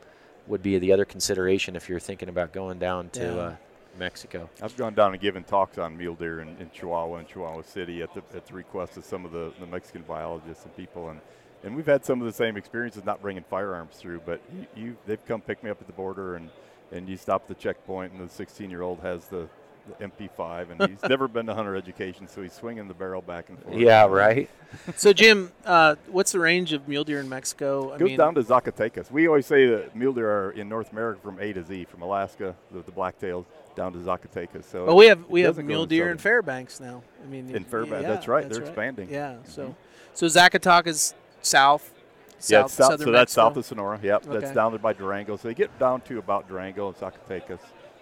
would 0.46 0.62
be 0.62 0.78
the 0.78 0.92
other 0.92 1.04
consideration 1.04 1.76
if 1.76 1.88
you're 1.88 2.00
thinking 2.00 2.28
about 2.28 2.52
going 2.52 2.78
down 2.78 3.08
to 3.10 3.22
Yeah. 3.24 3.34
uh, 3.34 3.56
Mexico. 3.98 4.48
I've 4.62 4.74
gone 4.76 4.94
down 4.94 5.12
and 5.12 5.20
given 5.20 5.44
talks 5.44 5.76
on 5.76 5.98
mule 5.98 6.14
deer 6.14 6.40
in, 6.40 6.48
in 6.58 6.70
Chihuahua 6.72 7.16
and 7.18 7.28
Chihuahua 7.28 7.60
City 7.60 8.00
at 8.00 8.12
the, 8.14 8.22
at 8.34 8.46
the 8.46 8.54
request 8.54 8.96
of 8.96 9.04
some 9.04 9.26
of 9.26 9.32
the, 9.32 9.52
the 9.60 9.66
Mexican 9.66 10.00
biologists 10.08 10.64
and 10.64 10.74
people. 10.74 11.10
And, 11.10 11.20
and 11.62 11.76
we've 11.76 11.84
had 11.84 12.02
some 12.02 12.18
of 12.18 12.26
the 12.26 12.32
same 12.32 12.56
experiences 12.56 13.04
not 13.04 13.20
bringing 13.20 13.42
firearms 13.44 13.96
through, 13.96 14.22
but 14.24 14.40
you, 14.56 14.66
you 14.74 14.96
they've 15.06 15.22
come 15.26 15.42
pick 15.42 15.62
me 15.62 15.68
up 15.68 15.78
at 15.78 15.86
the 15.86 15.92
border 15.92 16.36
and, 16.36 16.48
and 16.90 17.06
you 17.06 17.18
stop 17.18 17.42
at 17.42 17.48
the 17.48 17.54
checkpoint 17.62 18.12
and 18.14 18.26
the 18.26 18.32
16 18.32 18.70
year 18.70 18.80
old 18.80 18.98
has 19.00 19.26
the, 19.26 19.46
the 19.86 20.06
MP5 20.06 20.70
and 20.70 20.90
he's 20.90 21.02
never 21.08 21.28
been 21.28 21.46
to 21.46 21.54
hunter 21.54 21.76
education, 21.76 22.28
so 22.28 22.42
he's 22.42 22.52
swinging 22.52 22.88
the 22.88 22.94
barrel 22.94 23.22
back 23.22 23.48
and 23.48 23.58
forth. 23.62 23.76
Yeah, 23.76 24.06
right. 24.06 24.48
so 24.96 25.12
Jim, 25.12 25.52
uh, 25.64 25.96
what's 26.08 26.32
the 26.32 26.38
range 26.38 26.72
of 26.72 26.86
mule 26.88 27.04
deer 27.04 27.20
in 27.20 27.28
Mexico? 27.28 27.92
I 27.92 27.98
goes 27.98 28.06
mean, 28.08 28.18
down 28.18 28.34
to 28.36 28.42
Zacatecas. 28.42 29.10
We 29.10 29.26
always 29.28 29.46
say 29.46 29.66
that 29.66 29.94
mule 29.96 30.12
deer 30.12 30.30
are 30.30 30.50
in 30.52 30.68
North 30.68 30.92
America 30.92 31.20
from 31.22 31.38
A 31.40 31.52
to 31.52 31.62
Z, 31.64 31.86
from 31.86 32.02
Alaska, 32.02 32.54
the, 32.70 32.80
the 32.82 32.92
blacktails, 32.92 33.44
down 33.74 33.92
to 33.92 33.98
Zacatecas. 33.98 34.64
So 34.64 34.84
Well, 34.86 34.96
we 34.96 35.06
have 35.06 35.28
we 35.28 35.40
have 35.42 35.56
mule 35.58 35.86
deer 35.86 36.10
in. 36.10 36.18
Fairbanks 36.18 36.78
now. 36.80 37.02
I 37.22 37.26
mean, 37.26 37.54
In 37.54 37.64
Fairbanks, 37.64 38.02
yeah, 38.02 38.08
that's 38.14 38.28
right, 38.28 38.48
they're 38.48 38.62
expanding. 38.62 39.08
Yeah, 39.10 39.36
so 39.44 39.68
Mhm. 39.68 39.74
so 40.14 40.26
Zacatecas 40.26 41.14
south, 41.42 41.90
south 42.38 42.50
yeah, 42.50 42.60
it's 42.64 42.72
south, 42.74 42.86
southern 42.92 43.04
so 43.06 43.10
that's 43.12 43.30
Mexico. 43.36 43.48
south 43.48 43.56
of 43.56 43.64
Sonora. 43.64 44.00
Yep, 44.02 44.26
Okay. 44.28 44.38
that's 44.40 44.54
down 44.54 44.72
there 44.72 44.78
by 44.78 44.92
Durango. 44.92 45.36
So 45.36 45.48
they 45.48 45.54
get 45.54 45.76
down 45.78 46.02
to 46.02 46.18
about 46.18 46.48
Durango 46.48 46.88
and 46.88 46.96
Zacatecas 46.96 47.58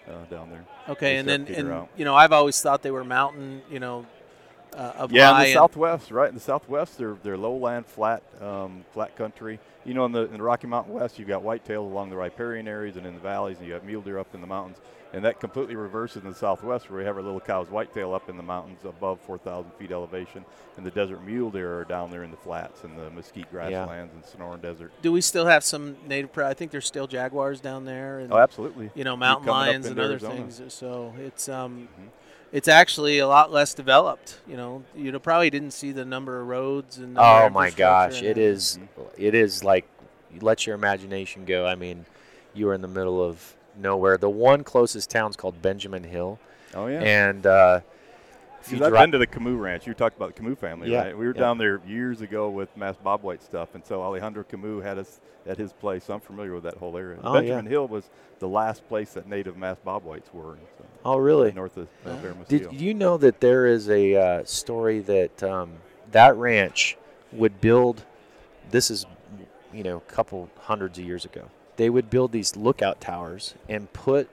uh, 0.07 0.25
down 0.29 0.49
there. 0.49 0.65
Okay, 0.89 1.17
and 1.17 1.27
then 1.27 1.47
and 1.47 1.71
out. 1.71 1.89
you 1.97 2.05
know 2.05 2.15
I've 2.15 2.31
always 2.31 2.61
thought 2.61 2.81
they 2.81 2.91
were 2.91 3.03
mountain, 3.03 3.61
you 3.69 3.79
know, 3.79 4.05
uh, 4.73 4.93
up 4.97 5.11
Yeah, 5.11 5.37
in 5.37 5.47
the 5.47 5.53
southwest, 5.53 6.11
right 6.11 6.29
in 6.29 6.35
the 6.35 6.41
southwest, 6.41 6.97
they're 6.97 7.17
they're 7.23 7.37
lowland, 7.37 7.85
flat, 7.85 8.23
um, 8.41 8.85
flat 8.93 9.15
country. 9.15 9.59
You 9.83 9.93
know, 9.95 10.05
in 10.05 10.11
the 10.11 10.25
in 10.25 10.33
the 10.33 10.43
Rocky 10.43 10.67
Mountain 10.67 10.93
West, 10.93 11.17
you've 11.17 11.27
got 11.27 11.41
whitetails 11.43 11.89
along 11.91 12.09
the 12.11 12.15
riparian 12.15 12.67
areas 12.67 12.97
and 12.97 13.05
in 13.05 13.15
the 13.15 13.19
valleys, 13.19 13.57
and 13.57 13.67
you 13.67 13.73
have 13.73 13.83
mule 13.83 14.01
deer 14.01 14.19
up 14.19 14.33
in 14.35 14.41
the 14.41 14.47
mountains. 14.47 14.77
And 15.13 15.25
that 15.25 15.41
completely 15.41 15.75
reverses 15.75 16.23
in 16.23 16.29
the 16.29 16.35
southwest, 16.35 16.89
where 16.89 16.99
we 16.99 17.05
have 17.05 17.17
our 17.17 17.21
little 17.21 17.41
Coues 17.41 17.67
whitetail 17.69 18.13
up 18.13 18.29
in 18.29 18.37
the 18.37 18.43
mountains 18.43 18.85
above 18.85 19.19
4,000 19.21 19.69
feet 19.73 19.91
elevation, 19.91 20.45
and 20.77 20.85
the 20.85 20.91
desert 20.91 21.21
mule 21.25 21.49
deer 21.49 21.79
are 21.79 21.83
down 21.83 22.11
there 22.11 22.23
in 22.23 22.31
the 22.31 22.37
flats 22.37 22.85
and 22.85 22.97
the 22.97 23.09
mesquite 23.09 23.51
grasslands 23.51 24.13
and 24.13 24.23
Sonoran 24.23 24.61
Desert. 24.61 24.91
Do 25.01 25.11
we 25.11 25.19
still 25.19 25.47
have 25.47 25.65
some 25.65 25.97
native? 26.07 26.31
Pre- 26.31 26.45
I 26.45 26.53
think 26.53 26.71
there's 26.71 26.85
still 26.87 27.07
jaguars 27.07 27.59
down 27.59 27.83
there, 27.83 28.19
and 28.19 28.31
Oh, 28.31 28.37
absolutely. 28.37 28.89
you 28.95 29.03
know 29.03 29.17
mountain 29.17 29.47
lions 29.49 29.85
and 29.87 29.99
other 29.99 30.11
Arizona. 30.11 30.35
things. 30.35 30.61
So 30.73 31.13
it's 31.19 31.49
um, 31.49 31.89
Mhm. 31.99 32.07
It's 32.51 32.67
actually 32.67 33.19
a 33.19 33.27
lot 33.27 33.51
less 33.51 33.73
developed. 33.73 34.39
You 34.47 34.57
know, 34.57 34.83
you 34.95 35.11
know, 35.11 35.19
probably 35.19 35.49
didn't 35.49 35.71
see 35.71 35.91
the 35.91 36.05
number 36.05 36.39
of 36.41 36.47
roads 36.47 36.97
and. 36.97 37.13
number 37.13 37.21
Oh 37.21 37.49
my 37.49 37.69
gosh, 37.69 38.17
and 38.19 38.25
it 38.27 38.29
everything. 38.31 38.43
is 38.53 38.79
it 39.17 39.35
is 39.35 39.63
like 39.63 39.85
you 40.33 40.39
let 40.41 40.65
your 40.65 40.75
imagination 40.75 41.45
go. 41.45 41.65
I 41.65 41.75
mean, 41.75 42.05
you 42.53 42.67
are 42.69 42.73
in 42.73 42.81
the 42.81 42.87
middle 42.87 43.23
of 43.23 43.55
nowhere. 43.77 44.17
The 44.17 44.29
one 44.29 44.63
closest 44.63 45.09
town's 45.09 45.35
called 45.35 45.61
Benjamin 45.61 46.03
Hill, 46.03 46.39
Oh 46.73 46.87
yeah. 46.87 47.01
and 47.01 47.45
uh, 47.45 47.79
if 47.79 47.83
you 47.83 48.00
Because 48.63 48.81
I've 48.81 48.93
been 48.93 49.11
to 49.11 49.17
the 49.17 49.27
Camou 49.27 49.59
Ranch. 49.59 49.87
You 49.87 49.93
talked 49.93 50.15
about 50.15 50.35
the 50.35 50.41
Camou 50.41 50.57
family, 50.57 50.91
Yeah, 50.91 51.03
right? 51.03 51.17
We 51.17 51.25
were 51.25 51.33
yeah. 51.35 51.41
down 51.41 51.57
there 51.57 51.81
years 51.87 52.21
ago 52.21 52.49
with 52.49 52.75
Masked 52.77 53.03
Bobwhite 53.03 53.41
stuff, 53.41 53.75
and 53.75 53.85
so 53.85 54.01
Alejandro 54.01 54.43
Camou 54.43 54.81
had 54.83 54.97
us 54.97 55.19
at 55.45 55.57
his 55.57 55.73
place. 55.73 56.05
So 56.05 56.13
I'm 56.13 56.19
familiar 56.19 56.53
with 56.53 56.63
that 56.63 56.77
whole 56.77 56.97
area. 56.97 57.19
Oh, 57.23 57.33
Benjamin 57.33 57.65
yeah. 57.65 57.71
Hill 57.71 57.87
was 57.87 58.09
the 58.39 58.47
last 58.47 58.87
place 58.87 59.13
that 59.13 59.27
native 59.27 59.57
Masked 59.57 59.85
Bobwhites 59.85 60.33
were. 60.33 60.57
So, 60.77 60.85
oh 61.05 61.17
really? 61.17 61.51
North 61.51 61.77
of 61.77 61.87
uh. 62.05 62.17
Did 62.47 62.73
you 62.73 62.93
know 62.93 63.17
that 63.17 63.39
there 63.39 63.65
is 63.65 63.89
a 63.89 64.15
uh, 64.15 64.43
story 64.45 64.99
that 65.01 65.43
um, 65.43 65.73
that 66.11 66.35
ranch 66.35 66.97
would 67.31 67.61
build? 67.61 68.03
This 68.69 68.91
is, 68.91 69.05
you 69.73 69.83
know, 69.83 69.97
a 69.97 70.11
couple 70.11 70.49
hundreds 70.61 70.97
of 70.97 71.05
years 71.05 71.25
ago. 71.25 71.49
They 71.77 71.89
would 71.89 72.09
build 72.09 72.31
these 72.31 72.55
lookout 72.55 73.01
towers 73.01 73.55
and 73.67 73.91
put 73.91 74.29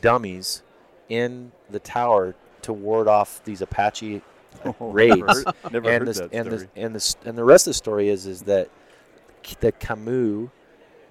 dummies 0.00 0.62
in 1.08 1.52
the 1.68 1.78
tower 1.78 2.34
to 2.62 2.72
ward 2.72 3.08
off 3.08 3.42
these 3.44 3.62
Apache 3.62 4.22
Oh, 4.64 4.74
Never 4.80 4.92
raids. 4.92 5.22
heard, 5.44 5.54
never 5.70 5.88
and 5.90 6.06
heard 6.06 6.14
the, 6.14 6.20
that 6.28 6.32
and 6.34 6.46
story. 6.46 6.68
the 6.74 6.80
and 6.82 6.94
the 6.94 7.16
and 7.24 7.38
the 7.38 7.44
rest 7.44 7.66
of 7.66 7.70
the 7.70 7.74
story 7.74 8.08
is 8.08 8.26
is 8.26 8.42
that 8.42 8.68
the 9.60 9.72
Camou 9.72 10.50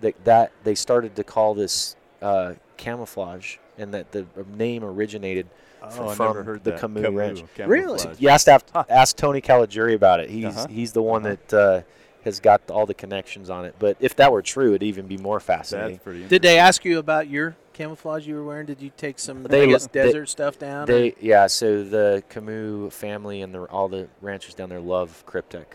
that 0.01 0.23
that 0.25 0.51
they 0.63 0.75
started 0.75 1.15
to 1.15 1.23
call 1.23 1.53
this 1.53 1.95
uh, 2.21 2.53
camouflage 2.77 3.57
and 3.77 3.93
that 3.93 4.11
the 4.11 4.25
name 4.55 4.83
originated 4.83 5.47
oh, 5.81 6.09
I 6.09 6.15
from 6.15 6.27
never 6.27 6.43
heard 6.43 6.63
the 6.65 6.71
that. 6.71 6.81
Camou 6.81 7.13
Ranch. 7.15 7.43
Really? 7.65 7.97
camouflage. 7.97 8.19
You 8.21 8.29
asked 8.29 8.45
to 8.45 8.59
Huh. 8.73 8.83
ask 8.89 9.15
Tony 9.15 9.41
Caligiuri 9.41 9.95
about 9.95 10.19
it. 10.19 10.29
He's 10.29 10.45
Uh-huh. 10.57 10.67
he's 10.69 10.91
the 10.91 11.01
one 11.01 11.25
Uh-huh. 11.25 11.35
that 11.49 11.53
uh, 11.57 11.81
has 12.25 12.39
got 12.41 12.69
all 12.69 12.85
the 12.85 12.93
connections 12.93 13.49
on 13.49 13.63
it. 13.65 13.73
But 13.79 13.95
if 14.01 14.15
that 14.17 14.31
were 14.33 14.41
true, 14.41 14.69
it'd 14.71 14.83
even 14.83 15.07
be 15.07 15.17
more 15.17 15.37
That's 15.39 15.45
fascinating. 15.69 15.99
pretty. 15.99 16.27
Did 16.27 16.41
they 16.41 16.59
ask 16.59 16.83
you 16.83 16.99
about 16.99 17.29
your 17.29 17.55
camouflage 17.83 18.27
you 18.27 18.35
were 18.35 18.43
wearing? 18.43 18.65
Did 18.65 18.81
you 18.81 18.91
take 18.97 19.17
some 19.19 19.41
They 19.43 19.63
I 19.63 19.67
guess, 19.67 19.87
they- 19.87 20.03
desert 20.03 20.27
stuff 20.27 20.59
down? 20.59 20.83
or- 20.83 20.85
They 20.87 21.15
yeah. 21.21 21.47
So 21.47 21.83
the 21.83 22.21
Camou 22.29 22.91
family 22.91 23.41
and 23.41 23.53
the, 23.55 23.63
all 23.63 23.87
the 23.87 24.07
ranchers 24.21 24.53
down 24.53 24.69
there 24.69 24.81
love 24.81 25.23
Kryptek. 25.25 25.65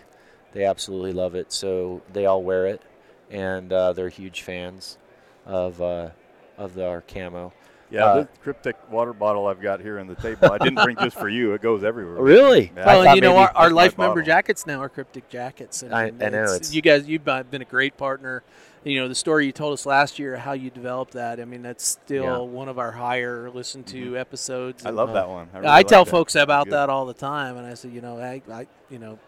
They 0.53 0.65
absolutely 0.65 1.13
love 1.13 1.35
it. 1.35 1.53
So 1.53 2.03
they 2.13 2.27
all 2.27 2.43
wear 2.43 2.67
it, 2.67 2.83
and 3.31 3.73
uh, 3.73 3.93
they're 3.95 4.09
huge 4.11 4.43
fans 4.43 4.99
of 5.47 5.81
uh, 5.81 6.11
of 6.59 6.75
the, 6.75 6.87
our 6.87 7.01
camo. 7.01 7.53
Yeah, 7.91 8.05
uh, 8.07 8.15
this 8.23 8.29
Kryptek 8.45 8.75
water 8.91 9.13
bottle 9.13 9.47
I've 9.47 9.61
got 9.61 9.81
here 9.81 9.99
on 9.99 10.07
the 10.07 10.15
table. 10.17 10.51
I 10.53 10.59
didn't 10.59 10.83
bring 10.83 10.97
just 10.97 11.17
for 11.19 11.29
you. 11.29 11.53
It 11.55 11.63
goes 11.63 11.83
everywhere. 11.85 12.17
Really? 12.23 12.73
Yeah, 12.77 12.87
well, 12.87 13.03
and 13.07 13.15
you 13.17 13.21
know 13.23 13.37
our, 13.37 13.49
our 13.55 13.65
that's 13.65 13.71
my 13.75 13.83
life 13.83 13.99
member 13.99 14.15
bottle. 14.21 14.27
jackets 14.27 14.67
now 14.67 14.81
are 14.81 14.89
Kryptek 14.89 15.29
jackets. 15.29 15.83
And, 15.83 15.95
I- 15.95 16.05
I 16.07 16.11
know, 16.11 16.27
it's- 16.27 16.55
it's- 16.57 16.75
you 16.75 16.83
guys. 16.83 17.07
You've 17.09 17.25
been 17.25 17.63
a 17.63 17.65
great 17.65 17.97
partner. 17.97 18.43
You 18.85 19.01
know 19.01 19.09
the 19.09 19.15
story 19.15 19.47
you 19.47 19.53
told 19.53 19.73
us 19.73 19.87
last 19.87 20.19
year, 20.19 20.37
how 20.37 20.53
you 20.53 20.69
developed 20.71 21.15
that. 21.15 21.41
I 21.41 21.47
mean, 21.47 21.63
that's 21.63 21.85
still 21.87 22.25
Yeah. 22.25 22.39
one 22.39 22.69
of 22.69 22.79
our 22.79 22.93
higher 22.93 23.49
listened 23.51 23.87
to 23.89 24.19
episodes. 24.19 24.85
I 24.85 24.89
and 24.91 24.97
love 24.97 25.11
Uh, 25.11 25.15
that 25.15 25.29
one. 25.29 25.49
I, 25.55 25.57
I, 25.57 25.61
really 25.61 25.71
like 25.73 25.89
tell 25.89 26.05
that. 26.05 26.11
folks 26.11 26.35
about 26.35 26.69
that 26.71 26.91
all 26.91 27.07
the 27.07 27.15
time, 27.15 27.57
and 27.57 27.67
I 27.67 27.75
said, 27.75 27.93
you 27.93 28.03
know, 28.03 28.19
I, 28.19 28.43
I 28.53 28.67
you 28.91 28.99
know, 28.99 29.19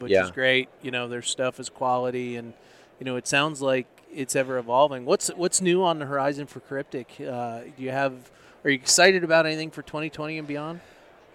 which 0.00 0.10
Yeah. 0.10 0.24
is 0.24 0.32
great. 0.32 0.68
You 0.82 0.90
know, 0.90 1.06
their 1.06 1.22
stuff 1.22 1.60
is 1.60 1.68
quality, 1.68 2.36
and 2.36 2.54
you 2.98 3.04
know, 3.04 3.14
it 3.16 3.28
sounds 3.28 3.62
like 3.62 3.86
it's 4.12 4.34
ever 4.34 4.58
evolving. 4.58 5.04
What's 5.04 5.28
what's 5.28 5.60
new 5.60 5.84
on 5.84 6.00
the 6.00 6.06
horizon 6.06 6.46
for 6.46 6.58
Kryptek? 6.60 7.06
Uh, 7.20 7.64
do 7.76 7.82
you 7.82 7.90
have? 7.92 8.30
Are 8.64 8.70
you 8.70 8.76
excited 8.76 9.22
about 9.22 9.46
anything 9.46 9.70
for 9.70 9.82
2020 9.82 10.38
and 10.38 10.48
beyond? 10.48 10.80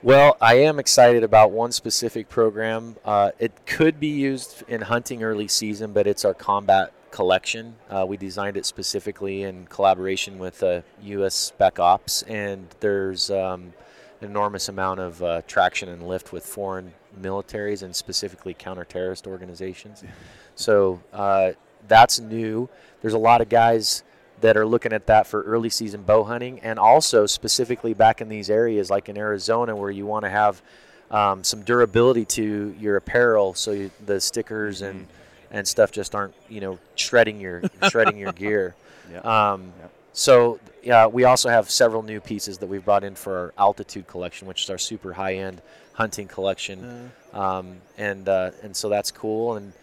Well, 0.01 0.35
I 0.41 0.55
am 0.55 0.79
excited 0.79 1.23
about 1.23 1.51
one 1.51 1.71
specific 1.71 2.27
program. 2.27 2.95
Uh, 3.05 3.31
it 3.37 3.65
could 3.65 3.99
be 3.99 4.07
used 4.07 4.63
in 4.67 4.81
hunting 4.81 5.23
early 5.23 5.47
season, 5.47 5.91
but 5.93 6.07
it's 6.07 6.23
our 6.25 6.33
combat 6.33 6.91
collection. 7.11 7.75
Uh, 7.89 8.05
we 8.07 8.17
designed 8.17 8.57
it 8.57 8.65
specifically 8.65 9.43
in 9.43 9.65
collaboration 9.67 10.37
with 10.39 10.61
uh, 10.63 10.81
U.S. 11.01 11.35
Spec 11.35 11.79
Ops, 11.79 12.23
and 12.23 12.67
there's 12.79 13.29
um, 13.31 13.73
an 14.21 14.29
enormous 14.29 14.69
amount 14.69 14.99
of 14.99 15.23
uh, 15.23 15.41
traction 15.47 15.89
and 15.89 16.07
lift 16.07 16.31
with 16.31 16.45
foreign 16.45 16.93
militaries 17.19 17.83
and 17.83 17.95
specifically 17.95 18.53
counter-terrorist 18.53 19.27
organizations. 19.27 20.03
So 20.55 21.01
uh, 21.13 21.53
that's 21.87 22.19
new. 22.19 22.69
There's 23.01 23.13
a 23.13 23.19
lot 23.19 23.41
of 23.41 23.49
guys 23.49 24.03
that 24.41 24.55
are 24.55 24.65
looking 24.65 24.93
at 24.93 25.07
that 25.07 25.27
for 25.27 25.41
early 25.43 25.69
season 25.69 26.03
bow 26.03 26.23
hunting, 26.23 26.59
and 26.61 26.79
also 26.79 27.25
specifically 27.25 27.93
back 27.93 28.21
in 28.21 28.29
these 28.29 28.49
areas 28.49 28.89
like 28.89 29.09
in 29.09 29.17
Arizona 29.17 29.75
where 29.75 29.91
you 29.91 30.05
want 30.05 30.23
to 30.25 30.29
have 30.29 30.61
um, 31.11 31.43
some 31.43 31.63
durability 31.63 32.25
to 32.25 32.75
your 32.79 32.95
apparel, 32.95 33.53
so 33.53 33.71
you, 33.71 33.91
the 34.05 34.21
stickers 34.21 34.81
and 34.81 35.07
and 35.51 35.67
stuff 35.67 35.91
just 35.91 36.15
aren't 36.15 36.33
you 36.49 36.61
know 36.61 36.79
shredding 36.95 37.39
your 37.39 37.63
shredding 37.89 38.17
your 38.17 38.31
gear. 38.31 38.75
Yeah. 39.11 39.19
Um, 39.19 39.73
Yep. 39.79 39.91
So 40.13 40.59
yeah, 40.83 41.07
we 41.07 41.23
also 41.23 41.49
have 41.49 41.69
several 41.69 42.03
new 42.03 42.19
pieces 42.19 42.57
that 42.57 42.67
we've 42.67 42.83
brought 42.83 43.03
in 43.03 43.15
for 43.15 43.37
our 43.37 43.53
altitude 43.57 44.07
collection, 44.07 44.47
which 44.47 44.63
is 44.63 44.69
our 44.69 44.77
super 44.77 45.13
high 45.13 45.35
end 45.35 45.61
hunting 45.93 46.27
collection, 46.27 47.11
um, 47.33 47.77
and 47.97 48.27
uh, 48.27 48.51
and 48.63 48.75
so 48.75 48.89
that's 48.89 49.11
cool. 49.11 49.55
And 49.55 49.73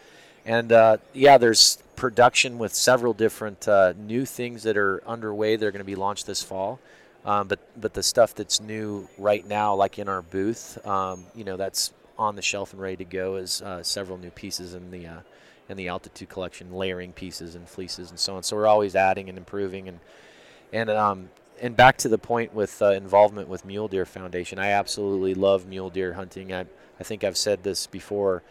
and 0.44 0.72
uh, 0.72 0.96
yeah, 1.12 1.38
there's 1.38 1.78
production 1.96 2.58
with 2.58 2.74
several 2.74 3.14
different 3.14 3.66
uh, 3.66 3.94
new 3.98 4.24
things 4.26 4.62
that 4.64 4.76
are 4.76 5.02
underway. 5.06 5.56
They're 5.56 5.70
going 5.70 5.80
to 5.80 5.84
be 5.84 5.96
launched 5.96 6.26
this 6.26 6.42
fall. 6.42 6.80
Um, 7.24 7.48
but 7.48 7.58
but 7.80 7.94
the 7.94 8.02
stuff 8.02 8.34
that's 8.34 8.60
new 8.60 9.08
right 9.18 9.46
now, 9.46 9.74
like 9.74 9.98
in 9.98 10.08
our 10.08 10.22
booth, 10.22 10.84
um, 10.86 11.24
you 11.34 11.44
know, 11.44 11.56
that's 11.56 11.92
on 12.18 12.36
the 12.36 12.42
shelf 12.42 12.72
and 12.72 12.80
ready 12.80 12.96
to 12.96 13.04
go, 13.04 13.36
is 13.36 13.62
uh, 13.62 13.82
several 13.82 14.18
new 14.18 14.30
pieces 14.30 14.74
in 14.74 14.90
the 14.90 15.06
uh, 15.68 15.72
in 15.72 15.76
the 15.76 15.88
altitude 15.88 16.28
collection, 16.28 16.72
layering 16.72 17.12
pieces 17.12 17.54
and 17.54 17.68
fleeces 17.68 18.10
and 18.10 18.18
so 18.18 18.36
on. 18.36 18.42
So 18.42 18.56
we're 18.56 18.66
always 18.66 18.94
adding 18.94 19.28
and 19.28 19.38
improving 19.38 19.88
and 19.88 20.00
and 20.72 20.90
um, 20.90 21.30
and 21.60 21.76
back 21.76 21.96
to 21.98 22.08
the 22.08 22.18
point 22.18 22.54
with 22.54 22.80
uh, 22.82 22.90
involvement 22.90 23.48
with 23.48 23.64
Mule 23.64 23.88
Deer 23.88 24.04
Foundation, 24.04 24.58
I 24.58 24.68
absolutely 24.68 25.34
love 25.34 25.66
mule 25.66 25.90
deer 25.90 26.12
hunting. 26.14 26.52
I 26.52 26.66
I 27.00 27.04
think 27.04 27.24
I've 27.24 27.36
said 27.36 27.62
this 27.62 27.86
before. 27.86 28.42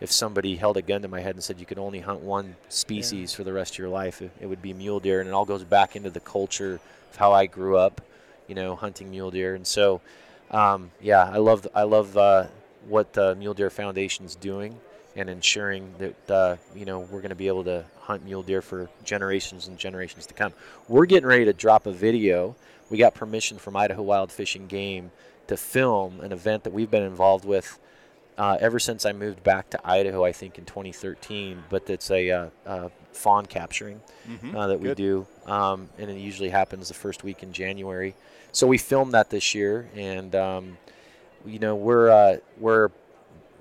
If 0.00 0.10
somebody 0.10 0.56
held 0.56 0.76
a 0.76 0.82
gun 0.82 1.02
to 1.02 1.08
my 1.08 1.20
head 1.20 1.36
and 1.36 1.42
said 1.42 1.60
you 1.60 1.66
could 1.66 1.78
only 1.78 2.00
hunt 2.00 2.20
one 2.20 2.56
species 2.68 3.32
for 3.32 3.44
the 3.44 3.52
rest 3.52 3.74
of 3.74 3.78
your 3.78 3.88
life, 3.88 4.20
it, 4.20 4.32
it 4.40 4.46
would 4.46 4.60
be 4.60 4.74
mule 4.74 4.98
deer, 5.00 5.20
and 5.20 5.28
it 5.28 5.32
all 5.32 5.44
goes 5.44 5.62
back 5.64 5.94
into 5.94 6.10
the 6.10 6.20
culture 6.20 6.74
of 7.10 7.16
how 7.16 7.32
I 7.32 7.46
grew 7.46 7.76
up, 7.76 8.00
you 8.48 8.54
know, 8.54 8.74
hunting 8.74 9.10
mule 9.10 9.30
deer. 9.30 9.54
And 9.54 9.66
so, 9.66 10.00
um, 10.50 10.90
yeah, 11.00 11.24
I 11.24 11.38
love 11.38 11.66
I 11.74 11.84
love 11.84 12.16
uh, 12.16 12.48
what 12.88 13.12
the 13.12 13.34
Mule 13.36 13.54
Deer 13.54 13.70
Foundation's 13.70 14.34
doing 14.34 14.78
and 15.16 15.30
ensuring 15.30 15.94
that 15.98 16.30
uh, 16.30 16.56
you 16.74 16.84
know 16.84 17.00
we're 17.00 17.20
going 17.20 17.30
to 17.30 17.34
be 17.34 17.48
able 17.48 17.64
to 17.64 17.84
hunt 18.00 18.24
mule 18.24 18.42
deer 18.42 18.60
for 18.62 18.88
generations 19.04 19.68
and 19.68 19.78
generations 19.78 20.26
to 20.26 20.34
come. 20.34 20.52
We're 20.88 21.06
getting 21.06 21.26
ready 21.26 21.44
to 21.46 21.52
drop 21.52 21.86
a 21.86 21.92
video. 21.92 22.56
We 22.90 22.98
got 22.98 23.14
permission 23.14 23.58
from 23.58 23.76
Idaho 23.76 24.02
Wild 24.02 24.30
Fish 24.30 24.56
and 24.56 24.68
Game 24.68 25.10
to 25.46 25.56
film 25.56 26.20
an 26.20 26.32
event 26.32 26.64
that 26.64 26.72
we've 26.72 26.90
been 26.90 27.02
involved 27.02 27.44
with 27.44 27.78
uh, 28.36 28.56
ever 28.60 28.78
since 28.78 29.06
I 29.06 29.12
moved 29.12 29.42
back 29.44 29.70
to 29.70 29.80
Idaho. 29.88 30.24
I 30.24 30.32
think 30.32 30.58
in 30.58 30.64
2013, 30.64 31.64
but 31.70 31.88
it's 31.88 32.10
a 32.10 32.30
uh, 32.30 32.48
uh, 32.66 32.88
fawn 33.12 33.46
capturing 33.46 34.00
Mhm. 34.28 34.54
uh, 34.54 34.66
that 34.66 34.80
we 34.80 34.88
Good. 34.88 34.96
do, 34.96 35.26
um, 35.46 35.88
and 35.98 36.10
it 36.10 36.16
usually 36.18 36.48
happens 36.50 36.88
the 36.88 36.94
first 36.94 37.22
week 37.24 37.42
in 37.42 37.52
January. 37.52 38.14
So 38.52 38.66
we 38.66 38.78
filmed 38.78 39.12
that 39.12 39.30
this 39.30 39.54
year, 39.54 39.88
and 39.94 40.34
um, 40.34 40.78
you 41.46 41.58
know 41.58 41.74
we're 41.76 42.10
uh, 42.10 42.36
we're 42.58 42.90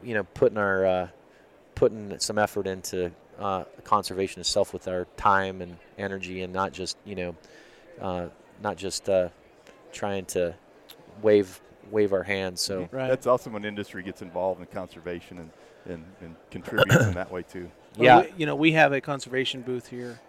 you 0.04 0.14
know 0.16 0.24
putting 0.34 0.58
our 0.58 0.86
uh, 0.86 1.08
putting 1.76 2.18
some 2.20 2.38
effort 2.38 2.68
into 2.68 3.12
uh, 3.40 3.64
conservation 3.84 4.40
itself 4.40 4.74
with 4.74 4.88
our 4.88 5.06
time 5.18 5.62
and 5.62 5.78
energy, 5.98 6.42
and 6.42 6.54
not 6.54 6.72
just 6.72 6.98
you 7.06 7.16
know 7.16 7.36
uh, 8.02 8.28
not 8.62 8.78
just 8.78 9.10
uh, 9.10 9.30
trying 9.92 10.26
to 10.26 10.54
wave 11.22 11.60
wave 11.92 12.14
our 12.14 12.24
hands. 12.24 12.62
So 12.62 12.88
Right. 12.92 13.10
That's 13.10 13.28
awesome 13.28 13.54
when 13.54 13.66
industry 13.66 14.04
gets 14.04 14.22
involved 14.22 14.62
in 14.62 14.68
conservation 14.68 15.38
and, 15.40 15.50
and, 15.86 16.06
and 16.22 16.36
contributes 16.50 16.96
in 17.06 17.14
that 17.16 17.30
way 17.32 17.44
too. 17.44 17.70
Well, 17.98 18.06
yeah, 18.06 18.22
we- 18.22 18.34
you 18.38 18.46
know, 18.46 18.56
we 18.56 18.72
have 18.72 18.94
a 18.94 19.02
conservation 19.02 19.62
booth 19.62 19.88
here 19.88 20.20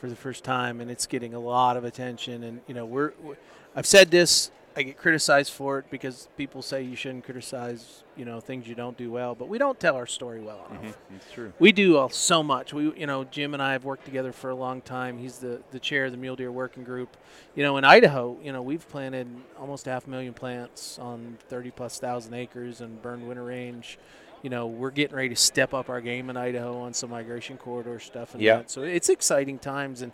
for 0.00 0.08
the 0.10 0.16
first 0.16 0.44
time, 0.44 0.80
and 0.80 0.90
it's 0.90 1.06
getting 1.06 1.32
a 1.32 1.38
lot 1.38 1.76
of 1.76 1.84
attention. 1.84 2.42
And 2.42 2.60
you 2.66 2.74
know, 2.74 2.84
we're, 2.84 3.12
we 3.22 3.34
I've 3.74 3.86
said 3.86 4.10
this. 4.10 4.50
I 4.78 4.82
get 4.82 4.98
criticized 4.98 5.52
for 5.52 5.78
it 5.78 5.86
because 5.90 6.28
people 6.36 6.60
say 6.60 6.82
you 6.82 6.96
shouldn't 6.96 7.24
criticize, 7.24 8.04
you 8.14 8.26
know, 8.26 8.40
things 8.40 8.68
you 8.68 8.74
don't 8.74 8.96
do 8.96 9.10
well. 9.10 9.34
But 9.34 9.48
we 9.48 9.56
don't 9.56 9.80
tell 9.80 9.96
our 9.96 10.06
story 10.06 10.42
well 10.42 10.66
enough. 10.70 10.82
Mm-hmm. 10.82 11.16
It's 11.16 11.32
true. 11.32 11.52
We 11.58 11.72
do 11.72 12.06
so 12.12 12.42
much. 12.42 12.74
We, 12.74 12.92
you 12.94 13.06
know, 13.06 13.24
Jim 13.24 13.54
and 13.54 13.62
I 13.62 13.72
have 13.72 13.84
worked 13.84 14.04
together 14.04 14.32
for 14.32 14.50
a 14.50 14.54
long 14.54 14.82
time. 14.82 15.16
He's 15.16 15.38
the, 15.38 15.62
the 15.70 15.80
chair 15.80 16.04
of 16.04 16.12
the 16.12 16.18
Mule 16.18 16.36
Deer 16.36 16.52
Working 16.52 16.84
Group. 16.84 17.16
You 17.54 17.62
know, 17.62 17.78
in 17.78 17.84
Idaho, 17.84 18.36
you 18.42 18.52
know, 18.52 18.60
we've 18.60 18.86
planted 18.86 19.26
almost 19.58 19.86
half 19.86 20.06
a 20.06 20.10
million 20.10 20.34
plants 20.34 20.98
on 20.98 21.38
30 21.48 21.70
plus 21.70 21.98
thousand 21.98 22.34
acres 22.34 22.82
and 22.82 23.00
burned 23.00 23.26
winter 23.26 23.44
range. 23.44 23.98
You 24.42 24.50
know, 24.50 24.66
we're 24.66 24.90
getting 24.90 25.16
ready 25.16 25.30
to 25.30 25.36
step 25.36 25.72
up 25.72 25.88
our 25.88 26.02
game 26.02 26.28
in 26.28 26.36
Idaho 26.36 26.80
on 26.80 26.92
some 26.92 27.08
migration 27.08 27.56
corridor 27.56 27.98
stuff. 27.98 28.34
And 28.34 28.42
Yeah. 28.42 28.58
that. 28.58 28.70
So 28.70 28.82
it's 28.82 29.08
exciting 29.08 29.58
times. 29.58 30.02
And, 30.02 30.12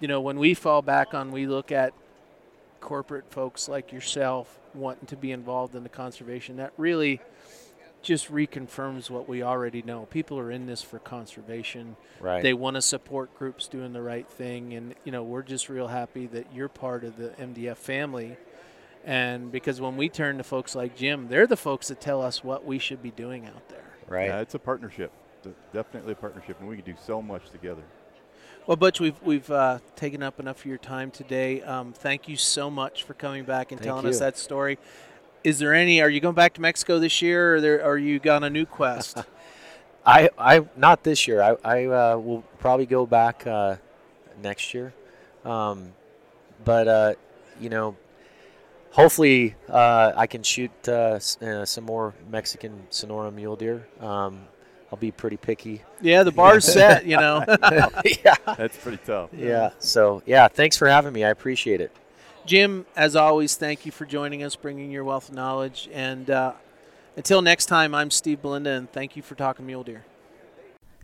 you 0.00 0.08
know, 0.08 0.20
when 0.20 0.36
we 0.40 0.54
fall 0.54 0.82
back 0.82 1.14
on, 1.14 1.30
we 1.30 1.46
look 1.46 1.70
at 1.70 1.92
corporate 2.80 3.30
folks 3.30 3.68
like 3.68 3.92
yourself 3.92 4.58
wanting 4.74 5.06
to 5.06 5.16
be 5.16 5.32
involved 5.32 5.74
in 5.74 5.82
the 5.82 5.88
conservation, 5.88 6.56
that 6.56 6.72
really 6.76 7.20
just 8.02 8.32
reconfirms 8.32 9.10
what 9.10 9.28
we 9.28 9.42
already 9.42 9.82
know. 9.82 10.06
People 10.10 10.38
are 10.38 10.50
in 10.50 10.66
this 10.66 10.80
for 10.82 10.98
conservation. 10.98 11.96
right. 12.18 12.42
They 12.42 12.54
want 12.54 12.76
to 12.76 12.82
support 12.82 13.36
groups 13.38 13.68
doing 13.68 13.92
the 13.92 14.00
right 14.00 14.26
thing, 14.28 14.72
and 14.74 14.94
you 15.04 15.12
know 15.12 15.22
we're 15.22 15.42
just 15.42 15.68
real 15.68 15.88
happy 15.88 16.26
that 16.28 16.46
you're 16.54 16.68
part 16.70 17.04
of 17.04 17.16
the 17.16 17.28
MDF 17.30 17.76
family. 17.76 18.36
And 19.04 19.50
because 19.50 19.80
when 19.80 19.96
we 19.96 20.08
turn 20.08 20.36
to 20.38 20.44
folks 20.44 20.74
like 20.74 20.96
Jim, 20.96 21.28
they're 21.28 21.46
the 21.46 21.56
folks 21.56 21.88
that 21.88 22.00
tell 22.00 22.20
us 22.22 22.44
what 22.44 22.64
we 22.66 22.78
should 22.78 23.02
be 23.02 23.10
doing 23.10 23.46
out 23.46 23.68
there. 23.68 23.84
right. 24.08 24.26
Yeah, 24.28 24.40
it's 24.40 24.54
a 24.54 24.58
partnership. 24.58 25.10
D- 25.42 25.50
Definitely 25.72 26.12
a 26.12 26.16
partnership, 26.16 26.58
and 26.60 26.68
we 26.68 26.76
can 26.76 26.84
do 26.84 26.94
so 27.06 27.20
much 27.22 27.50
together. 27.50 27.82
Well, 28.70 28.76
Butch, 28.76 29.00
we've 29.00 29.20
we've 29.24 29.50
uh, 29.50 29.80
taken 29.96 30.22
up 30.22 30.38
enough 30.38 30.60
of 30.60 30.66
your 30.66 30.78
time 30.78 31.10
today. 31.10 31.60
Um, 31.60 31.92
thank 31.92 32.28
you 32.28 32.36
so 32.36 32.70
much 32.70 33.02
for 33.02 33.14
coming 33.14 33.42
back 33.42 33.72
and 33.72 33.80
Thank 33.80 33.88
telling 33.88 34.06
us 34.06 34.20
that 34.20 34.38
story. 34.38 34.78
Is 35.42 35.58
there 35.58 35.74
any? 35.74 36.00
Are 36.00 36.08
you 36.08 36.20
going 36.20 36.36
back 36.36 36.54
to 36.54 36.60
Mexico 36.60 37.00
this 37.00 37.20
year, 37.20 37.56
or 37.56 37.60
there, 37.60 37.84
are 37.84 37.98
you 37.98 38.20
on 38.30 38.44
a 38.44 38.48
new 38.48 38.66
quest? 38.66 39.24
I, 40.06 40.30
I 40.38 40.64
not 40.76 41.02
this 41.02 41.26
year. 41.26 41.42
I, 41.42 41.56
I 41.64 41.84
uh, 41.86 42.18
will 42.18 42.44
probably 42.60 42.86
go 42.86 43.06
back 43.06 43.44
uh, 43.44 43.74
next 44.40 44.72
year, 44.72 44.94
um, 45.44 45.92
but 46.64 46.86
uh, 46.86 47.14
you 47.60 47.70
know, 47.70 47.96
hopefully 48.92 49.56
uh, 49.68 50.12
I 50.14 50.28
can 50.28 50.44
shoot 50.44 50.70
uh, 50.86 51.18
uh, 51.42 51.64
some 51.64 51.84
more 51.86 52.14
Mexican 52.30 52.86
Sonora 52.90 53.32
mule 53.32 53.56
deer. 53.56 53.88
Um, 53.98 54.42
I'll 54.92 54.98
be 54.98 55.10
pretty 55.12 55.36
picky. 55.36 55.82
yeah, 56.00 56.22
the 56.24 56.32
bar's 56.32 56.64
set. 56.72 57.06
You 57.06 57.16
know. 57.16 57.44
yeah, 58.24 58.34
That's 58.56 58.76
pretty 58.76 58.98
tough. 59.04 59.30
yeah. 59.32 59.70
So 59.78 60.22
yeah, 60.26 60.48
thanks 60.48 60.76
for 60.76 60.88
having 60.88 61.12
me. 61.12 61.24
I 61.24 61.30
appreciate 61.30 61.80
it. 61.80 61.92
Jim, 62.46 62.86
as 62.96 63.14
always, 63.14 63.56
thank 63.56 63.86
you 63.86 63.92
for 63.92 64.04
joining 64.06 64.42
us, 64.42 64.56
bringing 64.56 64.90
your 64.90 65.04
wealth 65.04 65.28
of 65.28 65.34
knowledge. 65.34 65.88
And 65.92 66.28
uh, 66.30 66.54
until 67.16 67.42
next 67.42 67.66
time, 67.66 67.94
I'm 67.94 68.10
Steve 68.10 68.42
Belinda, 68.42 68.70
and 68.70 68.90
thank 68.90 69.14
you 69.14 69.22
for 69.22 69.34
talking 69.34 69.66
mule 69.66 69.84
deer. 69.84 70.04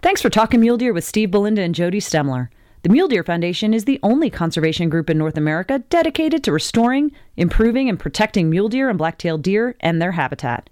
Thanks 0.02 0.20
for 0.22 0.30
talking 0.30 0.60
mule 0.60 0.76
deer 0.78 0.92
with 0.92 1.04
Steve 1.04 1.30
Belinda 1.30 1.62
and 1.62 1.74
Jody 1.74 2.00
Stemler. 2.00 2.48
The 2.82 2.88
Mule 2.92 3.08
Deer 3.08 3.24
Foundation 3.24 3.74
is 3.74 3.84
the 3.84 3.98
only 4.04 4.30
conservation 4.30 4.88
group 4.88 5.10
in 5.10 5.18
North 5.18 5.36
America 5.36 5.80
dedicated 5.90 6.44
to 6.44 6.52
restoring, 6.52 7.10
improving, 7.36 7.88
and 7.88 7.98
protecting 7.98 8.48
mule 8.48 8.68
deer 8.68 8.88
and 8.88 8.96
black-tailed 8.96 9.42
deer 9.42 9.74
and 9.80 10.00
their 10.00 10.12
habitat. 10.12 10.70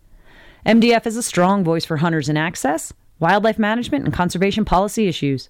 MDF 0.64 1.06
is 1.06 1.16
a 1.16 1.22
strong 1.24 1.64
voice 1.64 1.84
for 1.84 1.96
hunters 1.96 2.28
in 2.28 2.36
access, 2.36 2.92
wildlife 3.20 3.58
management, 3.58 4.04
and 4.04 4.12
conservation 4.12 4.64
policy 4.64 5.06
issues. 5.08 5.48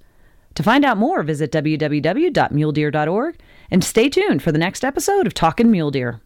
To 0.55 0.63
find 0.63 0.85
out 0.85 0.99
more, 0.99 1.23
visit 1.23 1.51
www.muledeer.org 1.51 3.41
and 3.71 3.83
stay 3.85 4.09
tuned 4.09 4.43
for 4.43 4.53
the 4.53 4.59
next 4.59 4.85
episode 4.85 5.27
of 5.27 5.35
Talkin' 5.35 5.71
Mule 5.71 5.91
Deer. 5.91 6.21